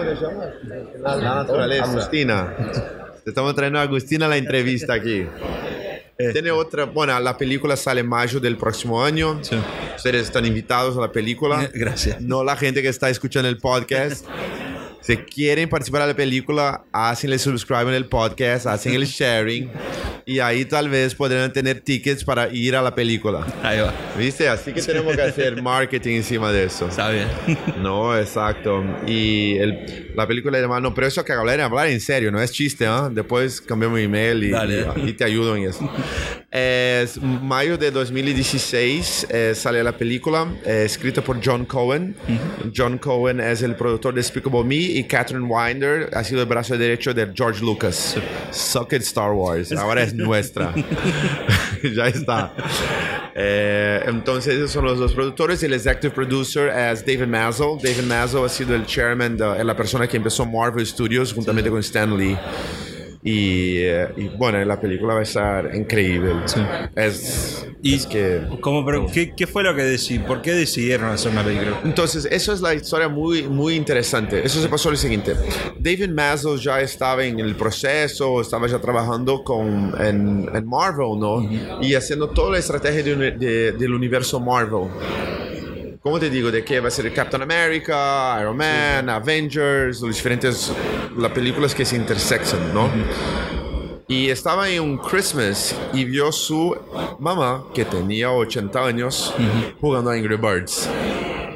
La 0.99 1.17
naturaleza. 1.17 1.85
Agustina. 1.85 2.53
Te 3.23 3.31
estamos 3.31 3.55
trayendo 3.55 3.79
a 3.79 3.83
Agustina 3.83 4.27
la 4.27 4.37
entrevista 4.37 4.93
aquí. 4.93 5.25
Tiene 6.33 6.51
otra, 6.51 6.83
bueno, 6.83 7.17
la 7.19 7.37
película 7.37 7.77
sale 7.77 8.01
en 8.01 8.07
mayo 8.07 8.39
del 8.41 8.57
próximo 8.57 9.01
año. 9.03 9.39
Sí. 9.41 9.57
Ustedes 9.95 10.23
están 10.23 10.45
invitados 10.45 10.97
a 10.97 11.01
la 11.01 11.11
película. 11.11 11.69
Gracias. 11.73 12.19
No 12.21 12.43
la 12.43 12.57
gente 12.57 12.81
que 12.81 12.89
está 12.89 13.09
escuchando 13.09 13.47
el 13.47 13.57
podcast. 13.57 14.25
Si 15.01 15.17
quieren 15.17 15.69
participar 15.69 16.01
de 16.01 16.07
la 16.09 16.13
película, 16.15 16.83
hacen 16.91 17.31
el 17.31 17.39
subscribe 17.39 17.83
en 17.83 17.93
el 17.95 18.05
podcast, 18.05 18.67
hacen 18.67 18.93
el 18.93 19.05
sharing 19.05 19.69
y 20.25 20.39
ahí 20.39 20.65
tal 20.65 20.89
vez 20.89 21.15
podrán 21.15 21.51
tener 21.53 21.79
tickets 21.79 22.23
para 22.23 22.49
ir 22.49 22.75
a 22.75 22.81
la 22.81 22.93
película. 22.93 23.47
Ahí 23.63 23.79
va. 23.79 23.93
¿Viste? 24.17 24.47
Así 24.49 24.71
que 24.73 24.81
tenemos 24.81 25.15
que 25.15 25.21
hacer 25.23 25.61
marketing 25.61 26.17
encima 26.17 26.51
de 26.51 26.65
eso. 26.65 26.87
Está 26.87 27.09
bien. 27.09 27.27
No, 27.81 28.15
exacto. 28.17 28.83
Y 29.07 29.55
el- 29.57 30.11
la 30.15 30.27
película 30.27 30.59
de 30.59 30.67
mano, 30.67 30.93
pero 30.93 31.07
eso 31.07 31.23
que 31.23 31.31
hablar, 31.31 31.59
hablar 31.61 31.87
en 31.87 32.01
serio, 32.01 32.29
no 32.29 32.41
es 32.41 32.51
chiste, 32.51 32.85
¿ah? 32.85 33.09
Después 33.11 33.61
cambiamos 33.61 33.97
mi 33.97 34.03
email 34.05 34.43
y 35.05 35.13
te 35.13 35.23
ayudo 35.23 35.55
en 35.55 35.63
eso. 35.63 35.89
Es 36.51 37.21
mayo 37.21 37.77
de 37.77 37.91
2016 37.91 39.27
eh, 39.29 39.53
sale 39.53 39.83
la 39.83 39.91
película, 39.91 40.51
eh, 40.65 40.81
escrita 40.83 41.21
por 41.21 41.39
John 41.43 41.65
Cohen. 41.65 42.15
John 42.75 42.97
Cohen 42.97 43.39
es 43.39 43.61
el 43.61 43.75
productor 43.75 44.15
de 44.15 44.21
Despicable 44.21 44.63
Me 44.63 44.75
y 44.75 45.03
Catherine 45.03 45.45
Winder 45.45 46.09
ha 46.11 46.23
sido 46.23 46.41
el 46.41 46.47
brazo 46.47 46.75
derecho 46.75 47.13
de 47.13 47.31
George 47.35 47.63
Lucas. 47.63 48.15
Suck 48.49 48.93
it 48.93 49.03
Star 49.03 49.31
Wars, 49.31 49.71
ahora 49.73 50.01
es 50.01 50.15
nuestra. 50.15 50.73
ya 51.95 52.07
está. 52.07 52.55
Eh, 53.35 54.01
entonces, 54.07 54.55
esos 54.55 54.71
son 54.71 54.85
los 54.85 54.97
dos 54.97 55.13
productores. 55.13 55.61
El 55.61 55.73
executive 55.73 56.13
producer 56.13 56.69
es 56.69 57.05
David 57.05 57.27
Mazel. 57.27 57.77
David 57.81 58.07
Mazel 58.07 58.43
ha 58.45 58.49
sido 58.49 58.73
el 58.73 58.87
chairman, 58.87 59.37
de, 59.37 59.63
la 59.63 59.75
persona 59.75 60.07
que 60.07 60.17
empezó 60.17 60.47
Marvel 60.47 60.85
Studios 60.85 61.31
juntamente 61.31 61.69
con 61.69 61.79
Stan 61.79 62.17
Lee. 62.17 62.35
Y, 63.21 63.79
eh, 63.79 64.07
y, 64.15 64.27
bueno, 64.29 64.63
la 64.63 64.79
película 64.79 65.13
va 65.13 65.19
a 65.19 65.23
estar 65.23 65.75
increíble. 65.75 66.31
Es, 66.95 67.67
¿Y 67.81 67.95
es 67.95 68.05
que. 68.05 68.41
cómo, 68.61 68.85
pero, 68.85 69.07
¿qué, 69.07 69.33
qué 69.35 69.45
fue 69.45 69.61
lo 69.61 69.75
que 69.75 69.83
decidieron? 69.83 70.25
¿Por 70.25 70.41
qué 70.41 70.53
decidieron 70.53 71.09
hacer 71.09 71.31
una 71.33 71.43
película? 71.43 71.81
Entonces, 71.83 72.25
eso 72.31 72.53
es 72.53 72.61
la 72.61 72.73
historia 72.73 73.09
muy, 73.09 73.43
muy 73.43 73.75
interesante. 73.75 74.41
Eso 74.45 74.61
se 74.61 74.69
pasó 74.69 74.89
lo 74.89 74.95
siguiente. 74.95 75.33
David 75.77 76.09
Mazel 76.11 76.57
ya 76.59 76.79
estaba 76.79 77.25
en 77.25 77.39
el 77.41 77.55
proceso, 77.57 78.39
estaba 78.39 78.67
ya 78.67 78.79
trabajando 78.79 79.43
con, 79.43 79.93
en, 79.99 80.49
en 80.53 80.65
Marvel, 80.65 81.19
¿no? 81.19 81.41
Y 81.81 81.95
haciendo 81.95 82.29
toda 82.29 82.51
la 82.53 82.59
estrategia 82.59 83.03
de 83.03 83.31
de- 83.31 83.71
del 83.73 83.93
universo 83.93 84.39
Marvel. 84.39 84.87
¿Cómo 86.09 86.19
te 86.19 86.31
digo? 86.31 86.49
De 86.49 86.65
que 86.65 86.79
va 86.79 86.87
a 86.87 86.91
ser 86.91 87.13
Captain 87.13 87.43
America, 87.43 88.35
Iron 88.41 88.57
Man, 88.57 89.07
Avengers, 89.09 90.01
los 90.01 90.15
diferentes 90.15 90.73
las 91.15 91.31
películas 91.31 91.75
que 91.75 91.85
se 91.85 91.97
intersectan, 91.97 92.73
¿no? 92.73 92.89
Y 94.07 94.27
estaba 94.31 94.67
en 94.67 94.81
un 94.81 94.97
Christmas 94.97 95.75
y 95.93 96.05
vio 96.05 96.31
su 96.31 96.75
mamá, 97.19 97.63
que 97.75 97.85
tenía 97.85 98.31
80 98.31 98.83
años, 98.83 99.35
jugando 99.79 100.09
a 100.09 100.15
Angry 100.15 100.35
Birds. 100.37 100.89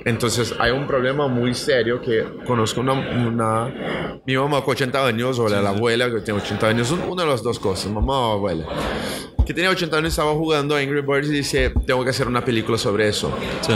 Entonces 0.05 0.53
hay 0.59 0.69
un 0.69 0.85
problema 0.85 1.27
muy 1.27 1.55
serio 1.55 1.99
que 1.99 2.23
conozco 2.45 2.81
una, 2.81 2.93
una- 2.93 3.73
mi 4.23 4.37
mamá 4.37 4.61
con 4.61 4.73
80 4.73 5.03
años 5.07 5.39
o 5.39 5.49
la, 5.49 5.63
la 5.63 5.69
abuela 5.71 6.11
que 6.11 6.21
tiene 6.21 6.39
80 6.39 6.67
años, 6.67 6.91
un- 6.91 7.01
una 7.09 7.23
de 7.23 7.29
las 7.29 7.41
dos 7.41 7.57
cosas, 7.57 7.91
mamá 7.91 8.19
o 8.19 8.33
abuela, 8.33 8.67
que 9.47 9.53
tenía 9.55 9.71
80 9.71 9.97
años 9.97 10.09
estaba 10.09 10.33
jugando 10.33 10.75
a 10.75 10.79
Angry 10.79 11.01
Birds 11.01 11.27
y 11.29 11.31
dice, 11.31 11.73
tengo 11.87 12.03
que 12.03 12.11
hacer 12.11 12.27
una 12.27 12.45
película 12.45 12.77
sobre 12.77 13.07
eso. 13.07 13.31
Sí. 13.61 13.73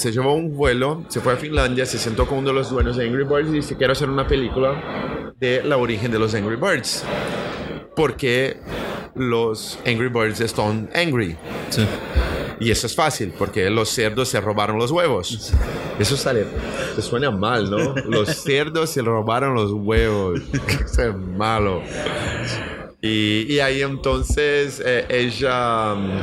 Se 0.00 0.12
llevó 0.12 0.32
un 0.32 0.56
vuelo, 0.56 1.04
se 1.08 1.20
fue 1.20 1.34
a 1.34 1.36
Finlandia, 1.36 1.84
se 1.84 1.98
sentó 1.98 2.26
con 2.26 2.38
uno 2.38 2.48
de 2.48 2.54
los 2.54 2.70
dueños 2.70 2.96
de 2.96 3.06
Angry 3.06 3.24
Birds 3.24 3.50
y 3.50 3.56
dice, 3.56 3.76
quiero 3.76 3.92
hacer 3.92 4.08
una 4.08 4.26
película 4.26 5.34
de 5.38 5.62
la 5.62 5.76
origen 5.76 6.10
de 6.10 6.18
los 6.18 6.34
Angry 6.34 6.56
Birds. 6.56 7.04
Porque 7.94 8.56
los 9.14 9.78
Angry 9.84 10.08
Birds 10.08 10.40
están 10.40 10.88
angry. 10.94 11.36
Sí. 11.68 11.86
Y 12.60 12.70
eso 12.70 12.86
es 12.86 12.94
fácil, 12.94 13.34
porque 13.38 13.68
los 13.68 13.90
cerdos 13.90 14.30
se 14.30 14.40
robaron 14.40 14.78
los 14.78 14.90
huevos. 14.90 15.52
Eso 15.98 16.16
sale, 16.16 16.46
te 16.96 17.02
suena 17.02 17.30
mal, 17.30 17.70
¿no? 17.70 17.94
Los 18.06 18.42
cerdos 18.42 18.88
se 18.88 19.02
robaron 19.02 19.54
los 19.54 19.70
huevos. 19.70 20.40
Eso 20.82 21.10
es 21.10 21.14
malo. 21.14 21.82
Y, 23.02 23.58
ahí 23.60 23.80
entonces 23.82 24.82
eh, 24.84 25.06
ella... 25.08 25.94
mm, 25.94 26.20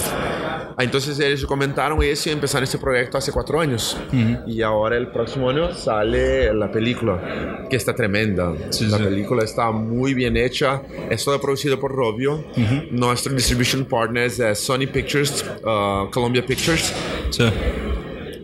Entonces 0.79 1.19
ellos 1.19 1.43
comentaron 1.45 2.03
eso 2.03 2.29
y 2.29 2.33
empezaron 2.33 2.65
este 2.65 2.77
proyecto 2.77 3.17
hace 3.17 3.31
cuatro 3.31 3.59
años. 3.59 3.97
Y 4.45 4.61
ahora 4.61 4.95
el 4.97 5.07
próximo 5.07 5.49
año 5.49 5.73
sale 5.73 6.53
la 6.53 6.71
película, 6.71 7.65
que 7.69 7.75
está 7.75 7.95
tremenda. 7.95 8.53
Sí, 8.69 8.85
la 8.85 8.97
sí. 8.97 9.03
película 9.05 9.43
está 9.43 9.71
muy 9.71 10.13
bien 10.13 10.37
hecha. 10.37 10.83
Es 11.09 11.25
todo 11.25 11.41
producido 11.41 11.79
por 11.79 11.91
Robio. 11.91 12.43
Nuestro 12.91 13.33
distribution 13.33 13.85
partner 13.85 14.25
es 14.25 14.39
eh, 14.39 14.53
Sony 14.53 14.87
Pictures, 14.91 15.43
uh, 15.63 16.09
Columbia 16.11 16.45
Pictures 16.45 16.93
Sí. 17.31 17.43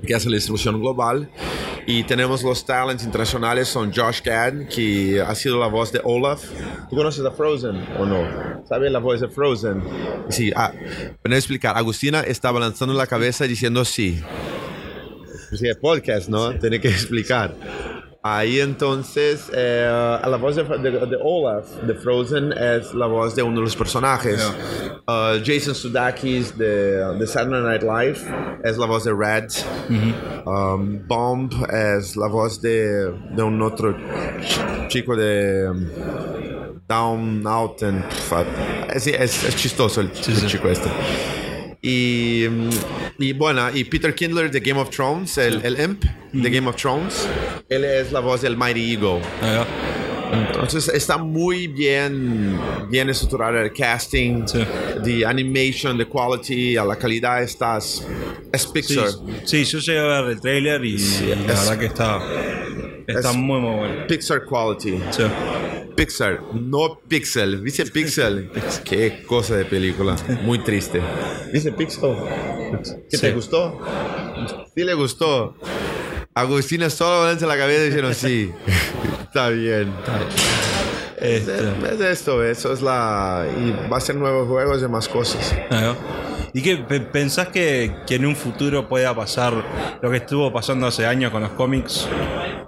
Que 0.06 0.16
hace 0.16 0.30
la 0.30 0.36
distribución 0.36 0.80
global. 0.80 1.30
Y 1.86 2.04
tenemos 2.04 2.44
los 2.44 2.66
talents 2.66 3.04
internacionales, 3.04 3.68
son 3.68 3.92
Josh 3.94 4.22
Gad, 4.24 4.68
que 4.68 5.22
ha 5.22 5.36
sido 5.36 5.60
la 5.60 5.68
voz 5.68 5.92
de 5.92 6.00
Olaf. 6.04 6.44
¿Tú 6.90 6.96
conoces 6.96 7.26
a 7.26 7.32
Frozen 7.32 7.76
o 8.00 8.06
no? 8.06 8.64
¿Sabes 8.68 8.92
la 8.92 9.00
voz 9.00 9.20
de 9.20 9.28
Frozen? 9.28 9.84
Sí, 10.30 10.52
ah, 10.56 10.72
para 11.22 11.36
explicar, 11.36 11.78
Agustina 11.78 12.22
estaba 12.22 12.60
lanzando 12.60 12.94
la 12.94 13.08
cabeza 13.08 13.46
diciendo 13.46 13.84
sí. 13.84 14.22
Sí, 15.58 15.68
es 15.68 15.78
podcast, 15.78 16.30
¿no? 16.30 16.58
Tiene 16.58 16.80
que 16.80 16.88
explicar. 16.88 17.54
Ahí 18.26 18.62
entonces, 18.62 19.52
eh, 19.54 19.86
la 20.26 20.38
voz 20.38 20.56
de, 20.56 20.64
de- 20.64 20.92
de 21.08 21.18
Olaf, 21.22 21.66
de 21.86 21.94
Frozen, 21.94 22.54
es 22.54 22.94
la 22.94 23.06
voz 23.06 23.36
de 23.36 23.44
uno 23.44 23.58
de 23.58 23.64
los 23.64 23.76
personajes. 23.76 24.42
Uh, 25.06 25.44
Jason 25.44 25.76
Sudeikis 25.76 26.58
de, 26.58 27.04
de 27.20 27.28
Saturday 27.28 27.62
Night 27.62 27.82
Live 27.84 28.20
es 28.64 28.78
la 28.78 28.86
voz 28.86 29.04
de 29.04 29.12
Red. 29.14 29.50
Um, 30.46 31.06
Bomb 31.06 31.52
es 31.70 32.16
la 32.16 32.28
voz 32.30 32.62
de, 32.62 33.12
de 33.36 33.44
un 33.44 33.62
otro 33.62 33.94
ch- 33.94 34.88
chico 34.88 35.18
de 35.18 35.68
um, 35.70 35.86
Down, 36.88 37.46
Out 37.46 37.84
and... 37.84 38.06
Es, 38.94 39.06
es, 39.08 39.44
es 39.44 39.56
chistoso 39.58 40.00
el, 40.00 40.08
el 40.08 40.16
sí. 40.24 40.48
chico 40.48 40.70
este. 40.70 40.90
Y, 41.86 42.46
mm, 42.50 42.70
y 43.20 43.34
bueno, 43.34 43.70
y 43.74 43.84
Peter 43.84 44.16
Kindler 44.16 44.50
de 44.50 44.62
Game 44.62 44.80
of 44.80 44.90
Thrones, 44.90 45.38
el, 45.38 45.60
el 45.66 45.80
Imp 45.82 46.04
de 46.32 46.50
Game 46.50 46.68
of 46.70 46.78
Thrones, 46.78 47.28
él 47.68 47.84
es 47.84 48.12
la 48.14 48.22
voz 48.22 48.42
del 48.42 48.56
Mighty 48.56 48.94
Eagle. 48.94 49.20
Va. 49.44 49.68
Entonces 50.32 50.88
está 50.88 51.18
muy 51.18 51.68
bien, 51.68 52.58
bien 52.90 53.10
estructurado 53.10 53.60
el 53.60 53.72
casting, 53.74 54.48
Sí. 54.48 54.66
de 55.04 55.26
animation, 55.26 55.96
de 55.98 56.08
quality, 56.08 56.76
a 56.78 56.86
la 56.86 56.96
calidad 56.96 57.44
estás, 57.44 58.08
es 58.52 58.62
Sí, 58.64 58.70
Pixar. 58.74 59.10
sí, 59.44 59.64
yo 59.66 59.78
llegué 59.80 60.00
a 60.00 60.22
ver 60.22 60.32
el 60.32 60.42
trailer 60.42 60.84
y 60.86 60.98
la 60.98 61.34
es- 61.36 61.46
verdad 61.48 61.78
que 61.78 61.86
está, 61.86 62.20
está 63.06 63.30
es- 63.30 63.36
muy, 63.36 63.60
muy 63.60 63.76
bueno. 63.76 64.08
Pixar 64.08 64.44
quality. 64.46 65.00
Sí. 65.12 65.24
Pixar, 65.96 66.42
no 66.54 67.00
Pixel. 67.08 67.64
Dice 67.64 67.86
Pixel. 67.86 68.50
Qué 68.84 69.24
cosa 69.28 69.56
de 69.56 69.66
película. 69.66 70.16
Muy 70.44 70.60
triste. 70.60 71.02
Dice 71.52 71.72
Pixel. 71.72 72.16
¿Qué 73.10 73.18
te 73.18 73.32
gustó? 73.32 73.80
Sí 74.76 74.84
le 74.84 74.94
gustó. 74.94 75.56
Agustina 76.36 76.90
solo 76.90 77.22
balanza 77.22 77.46
la 77.46 77.58
cabeza 77.58 77.84
diciendo 77.84 78.14
sí. 78.14 78.52
Está 79.24 79.50
bien. 79.50 79.94
Es, 81.20 81.48
Este, 81.48 81.94
es 81.94 82.02
esto, 82.02 82.44
eso 82.44 82.74
es 82.74 82.82
la... 82.82 83.46
Y 83.58 83.90
va 83.90 83.98
a 83.98 84.02
ser 84.02 84.16
nuevos 84.16 84.48
juegos 84.48 84.82
y 84.84 84.88
más 84.88 85.08
cosas. 85.08 85.56
Ajá. 85.70 85.96
¿Y 86.54 86.62
qué 86.62 86.78
pe- 86.78 87.00
pensás 87.00 87.48
que, 87.48 87.96
que 88.06 88.16
en 88.16 88.26
un 88.26 88.36
futuro 88.36 88.88
pueda 88.90 89.16
pasar 89.16 89.54
lo 90.02 90.12
que 90.12 90.18
estuvo 90.18 90.52
pasando 90.52 90.86
hace 90.86 91.06
años 91.06 91.32
con 91.32 91.42
los 91.42 91.52
cómics? 91.52 92.08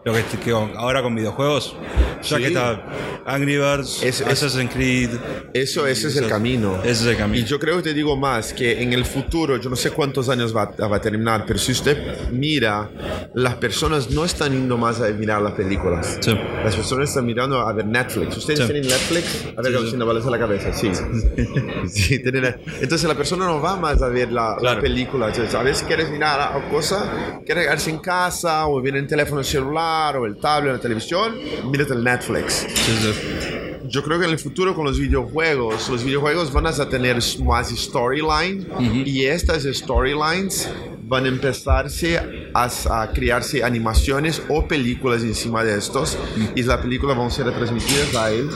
Lo 0.05 0.13
que, 0.13 0.21
que 0.43 0.51
ahora 0.51 1.01
con 1.01 1.15
videojuegos. 1.15 1.75
Ya 2.21 2.38
Sí. 2.38 2.43
que 2.43 2.47
está 2.47 2.85
Angry 3.25 3.57
Birds, 3.57 4.03
Es- 4.03 4.21
Assassin's 4.21 4.71
Creed. 4.71 5.09
Eso, 5.53 5.85
ese 5.88 6.07
es 6.09 6.15
el 6.17 6.27
camino. 6.27 6.77
ese 6.83 6.91
es 6.91 7.05
el 7.05 7.17
camino. 7.17 7.43
Y 7.43 7.45
yo 7.45 7.59
creo 7.59 7.77
que 7.77 7.81
te 7.83 7.93
digo 7.95 8.15
más, 8.15 8.53
que 8.53 8.81
en 8.83 8.93
el 8.93 9.03
futuro, 9.05 9.57
yo 9.57 9.69
no 9.69 9.75
sé 9.75 9.89
cuántos 9.91 10.29
años 10.29 10.55
va, 10.55 10.65
va 10.79 10.97
a 10.97 11.01
terminar, 11.01 11.43
pero 11.47 11.57
si 11.59 11.71
usted 11.71 12.29
mira, 12.31 12.89
las 13.33 13.55
personas 13.55 14.12
no 14.12 14.24
están 14.25 14.51
yendo 14.53 14.77
más 14.77 15.01
a 15.01 15.07
mirar 15.09 15.41
las 15.41 15.53
películas. 15.53 16.19
Sí. 16.21 16.38
Las 16.63 16.75
personas 16.75 17.09
están 17.09 17.25
mirando 17.25 17.59
a 17.59 17.74
ver 17.74 17.85
Netflix. 17.88 18.38
¿Ustedes 18.38 18.59
Sí. 18.59 18.65
tienen 18.65 18.88
Netflix? 18.88 19.45
A 19.57 19.62
ver, 19.62 19.71
Sí, 19.71 19.77
Agustina, 19.77 20.05
balanza 20.05 20.29
la 20.29 20.39
cabeza. 20.39 20.71
Sí. 20.74 20.91
tienen 22.21 22.55
Entonces 22.79 23.07
la 23.07 23.15
persona 23.15 23.45
no 23.45 23.59
va 23.62 23.75
más 23.75 24.01
a 24.01 24.07
ver 24.09 24.31
la, 24.31 24.51
la 24.51 24.57
Claro. 24.57 24.81
película. 24.81 25.27
Entonces, 25.29 25.53
a 25.55 25.63
veces 25.63 25.83
quieres 25.88 26.09
mirar 26.12 26.39
a 26.39 26.69
cosa, 26.69 27.39
quieres 27.45 27.65
quedarse 27.65 27.89
en 27.89 27.97
casa, 28.00 28.67
o 28.67 28.81
viene 28.81 29.00
el 29.00 29.07
teléfono 29.07 29.43
celular, 29.43 29.94
o 30.17 30.25
el 30.25 30.37
tablet, 30.37 30.71
o 30.71 30.75
la 30.75 30.81
televisión, 30.81 31.35
mírate 31.71 31.93
el 31.93 32.03
Netflix. 32.03 32.65
Sí, 32.73 32.91
sí. 33.01 33.55
Yo 33.87 34.03
creo 34.03 34.19
que 34.19 34.25
en 34.25 34.31
el 34.31 34.39
futuro 34.39 34.73
con 34.73 34.85
los 34.85 34.99
videojuegos, 34.99 35.89
los 35.89 36.03
videojuegos 36.03 36.51
van 36.51 36.67
a 36.67 36.89
tener 36.89 37.19
más 37.43 37.69
storyline 37.69 38.67
y 39.05 39.25
estas 39.25 39.63
storylines 39.63 40.69
van 41.03 41.25
a 41.25 41.27
empezarse 41.27 42.17
a, 42.53 43.01
a 43.01 43.11
crearse 43.13 43.63
animaciones 43.63 44.41
o 44.49 44.67
películas 44.67 45.21
encima 45.21 45.63
de 45.63 45.77
estos 45.77 46.17
y 46.55 46.63
las 46.63 46.79
películas 46.79 47.15
van 47.15 47.27
a 47.27 47.29
ser 47.29 47.51
transmitidas 47.51 48.15
a 48.15 48.31
él 48.31 48.49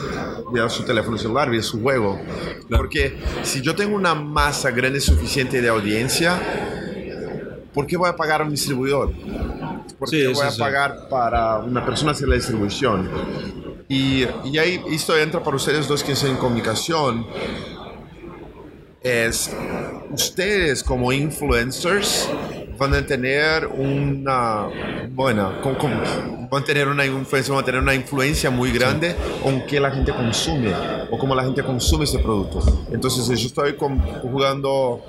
vía 0.52 0.68
su 0.68 0.82
teléfono 0.82 1.16
celular, 1.16 1.48
vía 1.48 1.62
su 1.62 1.80
juego. 1.80 2.20
Porque 2.68 3.16
si 3.42 3.60
yo 3.60 3.74
tengo 3.74 3.94
una 3.94 4.14
masa 4.14 4.70
grande 4.70 5.00
suficiente 5.00 5.62
de 5.62 5.68
audiencia, 5.68 6.40
¿por 7.72 7.86
qué 7.86 7.96
voy 7.96 8.08
a 8.08 8.16
pagar 8.16 8.40
a 8.40 8.44
un 8.44 8.50
distribuidor? 8.50 9.12
¿Por 9.98 10.08
Sí, 10.08 10.26
voy 10.26 10.46
a 10.46 10.50
sí. 10.50 10.58
pagar 10.60 11.08
para 11.08 11.58
una 11.58 11.84
persona 11.84 12.12
hacer 12.12 12.28
la 12.28 12.36
distribución? 12.36 13.08
Y, 13.88 14.24
y 14.44 14.58
ahí 14.58 14.80
esto 14.90 15.16
entra 15.16 15.42
para 15.42 15.56
ustedes 15.56 15.88
dos 15.88 16.02
que 16.04 16.12
están 16.12 16.30
en 16.30 16.36
comunicación. 16.36 17.26
Es 19.02 19.50
ustedes 20.10 20.82
como 20.84 21.10
influencers 21.12 22.28
van 22.78 22.94
a 22.94 23.04
tener 23.06 23.66
una 23.66 24.68
buena, 25.10 25.60
con- 25.62 25.74
con- 25.76 26.48
van 26.50 26.62
a 26.62 26.64
tener 26.66 26.86
una 26.88 27.04
influencia, 27.06 27.54
van 27.54 27.62
a 27.62 27.66
tener 27.66 27.80
una 27.80 27.94
influencia 27.94 28.50
muy 28.50 28.70
grande 28.72 29.14
con 29.42 29.64
qué 29.66 29.80
la 29.80 29.90
gente 29.90 30.12
consume 30.12 30.72
o 31.10 31.18
cómo 31.18 31.34
la 31.34 31.44
gente 31.44 31.62
consume 31.62 32.04
ese 32.04 32.18
producto. 32.18 32.86
Entonces 32.92 33.26
yo 33.38 33.46
estoy 33.46 33.74
con- 33.76 34.00
jugando 34.00 35.02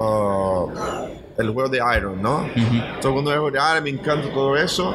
ah, 0.00 1.06
el 1.38 1.50
juego 1.50 1.68
de 1.68 1.80
Iron, 1.96 2.20
¿no? 2.22 2.46
Estoy 2.54 3.10
jugando 3.10 3.32
el 3.32 3.38
juego 3.38 3.50
de 3.50 3.58
Iron, 3.72 3.84
me 3.84 3.90
encanta 3.90 4.28
todo 4.32 4.56
eso 4.56 4.94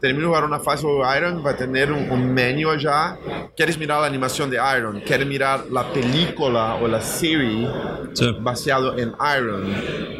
termino 0.00 0.22
de 0.22 0.26
jugar 0.28 0.44
una 0.44 0.58
fase 0.60 0.86
de 0.86 1.18
Iron, 1.18 1.44
va 1.44 1.50
a 1.50 1.56
tener 1.56 1.92
un, 1.92 2.10
un 2.10 2.32
menú 2.32 2.70
allá. 2.70 3.18
¿Quieres 3.54 3.76
mirar 3.76 4.00
la 4.00 4.06
animación 4.06 4.48
de 4.48 4.56
Iron? 4.78 5.02
¿Quieres 5.02 5.26
mirar 5.26 5.66
la 5.70 5.92
película 5.92 6.76
o 6.76 6.88
la 6.88 7.02
serie 7.02 7.68
Sí. 8.14 8.34
basado 8.40 8.96
en 8.96 9.12
Iron? 9.38 9.66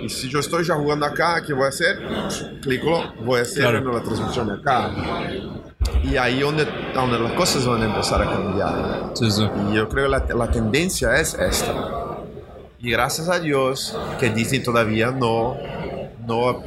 Y 0.02 0.08
si 0.10 0.28
yo 0.28 0.40
estoy 0.40 0.64
ya 0.64 0.74
jugando 0.74 1.06
acá, 1.06 1.42
¿qué 1.46 1.54
voy 1.54 1.64
a 1.64 1.68
hacer? 1.68 1.98
Clico, 2.60 3.02
voy 3.24 3.38
a 3.38 3.42
hacer 3.42 3.62
Claro. 3.70 3.90
la 3.94 4.02
transmisión 4.02 4.50
acá. 4.50 4.90
Y 6.04 6.18
ahí 6.18 6.40
donde, 6.40 6.66
donde 6.92 7.18
las 7.18 7.32
cosas 7.32 7.66
van 7.66 7.80
a 7.80 7.86
empezar 7.86 8.20
a 8.20 8.26
cambiar. 8.30 9.12
Sí, 9.14 9.30
sí. 9.30 9.48
Y 9.70 9.76
yo 9.76 9.88
creo 9.88 10.04
que 10.04 10.10
la, 10.10 10.26
la 10.44 10.50
tendencia 10.50 11.16
es 11.16 11.32
esta. 11.32 11.72
Y 12.82 12.90
gracias 12.90 13.28
a 13.28 13.38
Dios 13.38 13.96
que 14.18 14.30
Disney 14.30 14.62
todavía 14.62 15.10
no, 15.10 15.56
no, 16.26 16.62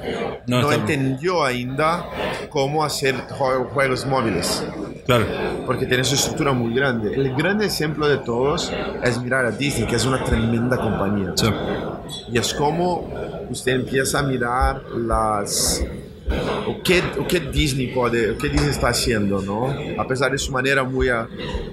No 0.47 0.61
no, 0.61 0.71
entendió 0.71 1.43
ainda 1.43 2.05
cómo 2.49 2.83
hacer 2.83 3.15
jue- 3.29 3.67
juegos 3.69 4.05
móviles. 4.05 4.63
Claro. 5.05 5.25
Porque 5.65 5.85
tiene 5.85 6.03
su 6.03 6.15
estructura 6.15 6.53
muy 6.53 6.73
grande. 6.73 7.13
El 7.13 7.33
gran 7.35 7.61
ejemplo 7.61 8.07
de 8.07 8.17
todos 8.17 8.71
es 9.03 9.19
mirar 9.21 9.45
a 9.45 9.51
Disney, 9.51 9.87
que 9.87 9.95
es 9.95 10.05
una 10.05 10.23
tremenda 10.23 10.77
compañía. 10.77 11.33
Sí. 11.35 11.47
Y 12.31 12.37
es 12.37 12.53
como 12.53 13.09
usted 13.49 13.73
empieza 13.73 14.19
a 14.19 14.23
mirar 14.23 14.81
las 14.95 15.83
o 16.67 16.81
qué, 16.83 17.03
o 17.19 17.27
qué 17.27 17.39
Disney 17.41 17.87
puede, 17.87 18.31
o 18.31 18.37
qué 18.37 18.49
Disney 18.49 18.69
está 18.69 18.89
haciendo, 18.89 19.41
¿no? 19.41 19.73
A 20.01 20.07
pesar 20.07 20.31
de 20.31 20.37
su 20.37 20.51
manera 20.51 20.83
muy, 20.83 21.09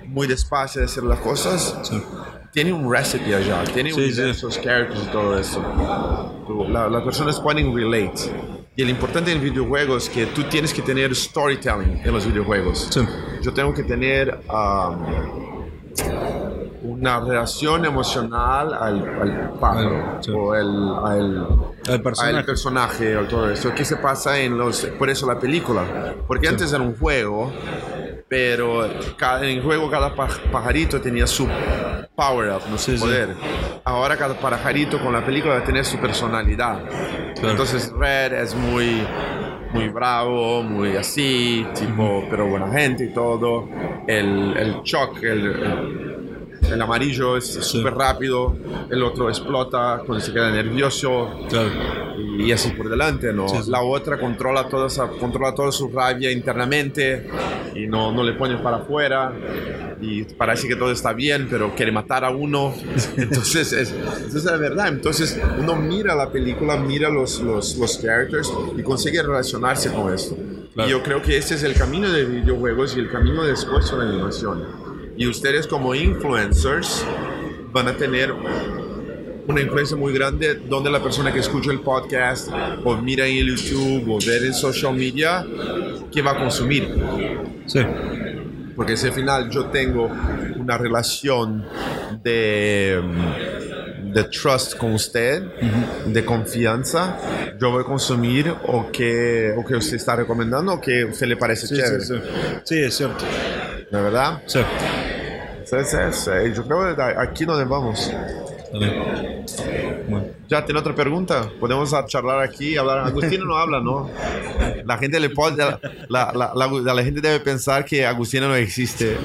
muy 0.07 0.26
despacio 0.26 0.81
de 0.81 0.87
hacer 0.87 1.05
las 1.05 1.18
cosas, 1.20 1.79
Sí. 1.83 2.03
Tiene 2.53 2.73
un 2.73 2.91
recipe 2.91 3.35
allá, 3.35 3.63
tiene 3.73 3.93
Sí, 3.93 4.01
un 4.01 4.07
sí. 4.07 4.13
diversos 4.13 4.59
characters 4.59 5.03
y 5.05 5.07
todo 5.13 5.39
eso. 5.39 5.63
Tú- 6.47 6.67
la- 6.69 6.89
las 6.89 7.03
personas 7.03 7.41
pueden 7.41 7.75
relate. 7.75 8.33
Y 8.77 8.85
lo 8.85 8.91
importante 8.91 9.31
en 9.33 9.41
videojuegos 9.43 10.05
es 10.05 10.11
que 10.11 10.27
tú 10.27 10.43
tienes 10.45 10.73
que 10.73 10.83
tener 10.83 11.15
storytelling 11.15 12.01
en 12.05 12.13
los 12.13 12.25
videojuegos. 12.27 12.89
Sí. 12.91 13.01
Yo 13.43 13.53
tengo 13.53 13.75
que 13.75 13.83
tener 13.83 14.41
um, 14.49 15.05
una 16.83 17.21
relación 17.21 17.85
emocional 17.85 18.73
al, 18.73 19.21
al 19.21 19.51
pájaro 19.61 20.21
o 20.35 20.55
el, 20.55 20.93
al, 21.05 21.47
El 21.89 22.03
personaje. 22.03 22.37
al 22.39 22.45
personaje 22.45 23.17
o 23.17 23.25
todo 23.27 23.51
eso. 23.51 23.73
¿Qué 23.75 23.85
se 23.85 23.97
pasa 23.97 24.39
en 24.39 24.57
los... 24.57 24.85
Por 24.99 25.11
eso 25.11 25.27
la 25.27 25.39
película. 25.39 26.15
Porque 26.27 26.49
antes 26.49 26.73
era 26.73 26.83
un 26.83 26.97
juego, 26.97 27.53
pero 28.31 28.88
cada, 29.16 29.43
en 29.45 29.59
el 29.59 29.62
juego 29.62 29.90
cada 29.90 30.14
paj- 30.14 30.38
pajarito 30.53 31.01
tenía 31.01 31.27
su 31.27 31.49
power-up, 32.14 32.62
no 32.71 32.79
su 32.79 32.93
Sí, 32.93 32.97
sí. 32.97 33.03
poder. 33.03 33.35
Ahora 33.85 34.16
cada 34.16 34.35
pajarito 34.38 35.01
con 35.01 35.12
la 35.12 35.25
película 35.27 35.55
va 35.55 35.61
a 35.61 35.64
tener 35.64 35.85
su 35.85 35.99
personalidad. 35.99 36.79
Claro. 37.35 37.51
Entonces 37.51 37.93
Red 37.93 38.33
es 38.35 38.55
muy 38.55 39.03
muy 39.73 39.88
bravo, 39.88 40.62
muy 40.62 40.97
así, 40.97 41.64
tipo, 41.79 42.25
pero 42.31 42.47
buena 42.47 42.69
gente 42.73 43.05
y 43.05 43.12
todo. 43.12 43.69
El, 44.07 44.57
el 44.57 44.83
Chuck, 44.83 45.23
el, 45.23 45.47
el, 45.47 46.20
el 46.62 46.81
amarillo 46.83 47.37
es 47.37 47.46
súper 47.46 47.94
rápido, 47.94 48.57
el 48.90 49.03
otro 49.03 49.29
explota 49.29 50.03
cuando 50.05 50.25
se 50.25 50.33
queda 50.33 50.51
nervioso 50.51 51.29
Claro. 51.49 51.70
y 52.38 52.53
así 52.53 52.70
por 52.70 52.88
delante, 52.88 53.33
¿no? 53.33 53.49
Sí. 53.49 53.70
La 53.70 53.83
otra 53.83 54.18
controla 54.18 54.68
toda, 54.68 54.87
esa, 54.88 55.09
controla 55.09 55.55
toda 55.55 55.73
su 55.73 55.88
rabia 55.88 56.31
internamente 56.31 57.29
y 57.75 57.87
no, 57.87 58.12
no 58.12 58.23
le 58.23 58.35
pone 58.35 58.57
para 58.59 58.79
afuera 58.79 59.33
y 60.01 60.25
parece 60.25 60.66
que 60.68 60.77
todo 60.77 60.90
está 60.92 61.12
bien, 61.12 61.46
pero 61.51 61.75
quiere 61.75 61.92
matar 61.92 62.25
a 62.25 62.31
uno. 62.31 62.75
Entonces, 63.16 63.73
es, 63.73 63.92
es 64.35 64.44
la 64.44 64.57
verdad. 64.57 64.88
Entonces, 64.88 65.40
uno 65.59 65.77
mira 65.77 66.14
la 66.14 66.31
película, 66.31 66.77
mira 66.77 67.09
los, 67.11 67.40
los, 67.40 67.77
los 67.77 67.99
characters 67.99 68.53
y 68.77 68.83
consigue 68.83 69.23
relacionarse 69.23 69.92
con 69.92 70.12
esto. 70.12 70.37
Claro. 70.75 70.88
Y 70.88 70.92
yo 70.92 71.03
creo 71.03 71.20
que 71.20 71.37
ese 71.37 71.55
es 71.57 71.62
el 71.64 71.75
camino 71.75 72.09
de 72.11 72.25
videojuegos 72.25 72.96
y 72.96 73.01
el 73.01 73.11
camino 73.11 73.42
después 73.44 73.90
de 73.90 73.96
la 73.99 74.05
animación. 74.05 74.89
Y 75.21 75.27
ustedes 75.27 75.67
como 75.67 75.95
influencers 75.95 77.05
van 77.73 77.89
a 77.89 77.95
tener 77.95 78.33
una 79.47 79.61
influencia 79.61 79.95
muy 79.95 80.15
grande 80.15 80.55
donde 80.67 80.91
la 80.91 81.03
persona 81.03 81.31
que 81.31 81.41
escucha 81.41 81.71
el 81.71 81.81
podcast 81.81 82.49
o 82.85 82.97
mira 82.97 83.27
en 83.27 83.45
YouTube 83.47 84.09
o 84.09 84.19
ver 84.27 84.45
en 84.47 84.55
social 84.55 84.95
media 84.95 85.45
que 86.11 86.23
va 86.23 86.31
a 86.31 86.39
consumir. 86.39 86.89
Sí. 87.67 87.81
Porque 88.75 88.97
si 88.97 89.09
al 89.09 89.13
final 89.13 89.51
yo 89.51 89.67
tengo 89.67 90.11
una 90.57 90.79
relación 90.79 91.67
de, 92.23 92.99
de 94.15 94.25
trust 94.25 94.79
con 94.79 94.95
usted, 94.95 95.43
de 96.07 96.25
confianza, 96.25 97.19
yo 97.61 97.73
voy 97.73 97.83
a 97.83 97.85
consumir 97.85 98.55
o 98.69 98.91
que, 98.91 99.53
o 99.55 99.67
que 99.67 99.77
usted 99.77 99.97
está 99.97 100.17
recomendando 100.17 100.73
o 100.73 100.81
que 100.81 101.03
a 101.03 101.07
usted 101.09 101.27
le 101.27 101.37
parece 101.37 101.67
Sí, 101.67 101.77
chévere. 101.77 102.01
sí, 102.01 102.15
sí. 102.15 102.21
Sí, 102.65 102.79
es 102.79 102.97
cierto. 102.97 103.23
¿De 103.91 104.01
verdad? 104.01 104.41
Sí. 104.47 104.61
Sí, 105.71 105.77
sí, 105.85 105.97
sí. 106.13 106.31
Yo 106.55 106.65
creo 106.67 106.97
que 106.97 107.03
aquí 107.03 107.45
donde 107.45 107.65
vamos. 107.65 108.11
Bueno. 110.09 110.27
Ya, 110.49 110.65
¿tiene 110.65 110.81
otra 110.81 110.95
pregunta? 110.95 111.49
Podemos 111.61 111.93
charlar 112.09 112.41
aquí, 112.41 112.77
hablar. 112.77 112.99
Agustina 113.01 113.45
no 113.45 113.57
habla, 113.57 113.81
¿no? 113.81 114.11
La 114.85 114.99
gente 114.99 115.21
le 115.21 115.31
puede, 115.31 115.57
la, 115.57 115.79
la, 116.09 116.33
la- 116.35 116.53
la- 116.55 116.95
la 116.95 117.03
gente 117.05 117.21
debe 117.21 117.39
pensar 117.41 117.85
que 117.85 118.05
Agustina 118.05 118.49
no 118.49 118.55
existe. 118.57 119.17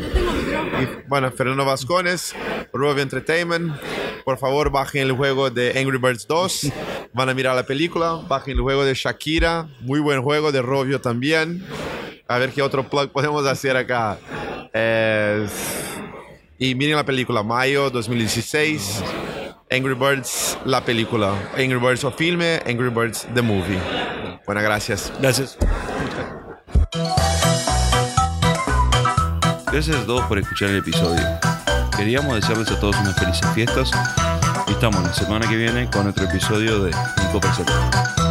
Y, 0.81 1.07
bueno, 1.07 1.31
Fernando 1.31 1.65
Vascones, 1.65 2.35
Ruby 2.73 3.01
Entertainment. 3.01 3.73
Por 4.23 4.37
favor, 4.37 4.71
bajen 4.71 5.03
el 5.03 5.11
juego 5.13 5.49
de 5.49 5.79
Angry 5.79 5.97
Birds 5.97 6.27
2. 6.27 6.71
Van 7.13 7.29
a 7.29 7.33
mirar 7.33 7.55
la 7.55 7.63
película. 7.63 8.19
Bajen 8.27 8.55
el 8.57 8.61
juego 8.61 8.83
de 8.85 8.93
Shakira. 8.93 9.67
Muy 9.81 9.99
buen 9.99 10.21
juego 10.21 10.51
de 10.51 10.61
Robio 10.61 11.01
también. 11.01 11.63
A 12.27 12.37
ver 12.39 12.49
qué 12.51 12.61
otro 12.63 12.87
plug 12.89 13.09
podemos 13.11 13.45
hacer 13.45 13.77
acá. 13.77 14.17
Eh, 14.73 15.47
y 16.57 16.75
miren 16.75 16.95
la 16.95 17.05
película 17.05 17.43
Mayo 17.43 17.89
2016. 17.89 19.03
Angry 19.71 19.93
Birds, 19.93 20.57
la 20.65 20.81
película. 20.85 21.33
Angry 21.57 21.79
Birds 21.79 22.03
o 22.03 22.11
filme, 22.11 22.61
Angry 22.65 22.89
Birds 22.89 23.27
the 23.33 23.41
movie. 23.41 23.79
Buenas 24.45 24.63
gracias. 24.63 25.11
Gracias. 25.19 25.57
Gracias 29.71 29.97
a 29.97 30.05
todos 30.05 30.25
por 30.27 30.39
escuchar 30.39 30.69
el 30.69 30.77
episodio. 30.77 31.21
Queríamos 31.97 32.35
desearles 32.35 32.71
a 32.71 32.79
todos 32.79 32.95
unas 32.99 33.15
felices 33.15 33.47
fiestas 33.53 33.91
y 34.67 34.71
estamos 34.71 35.03
la 35.03 35.13
semana 35.13 35.49
que 35.49 35.57
viene 35.57 35.89
con 35.89 36.07
otro 36.07 36.25
episodio 36.25 36.83
de 36.83 36.91
Nico 36.91 37.41
Presenta. 37.41 38.24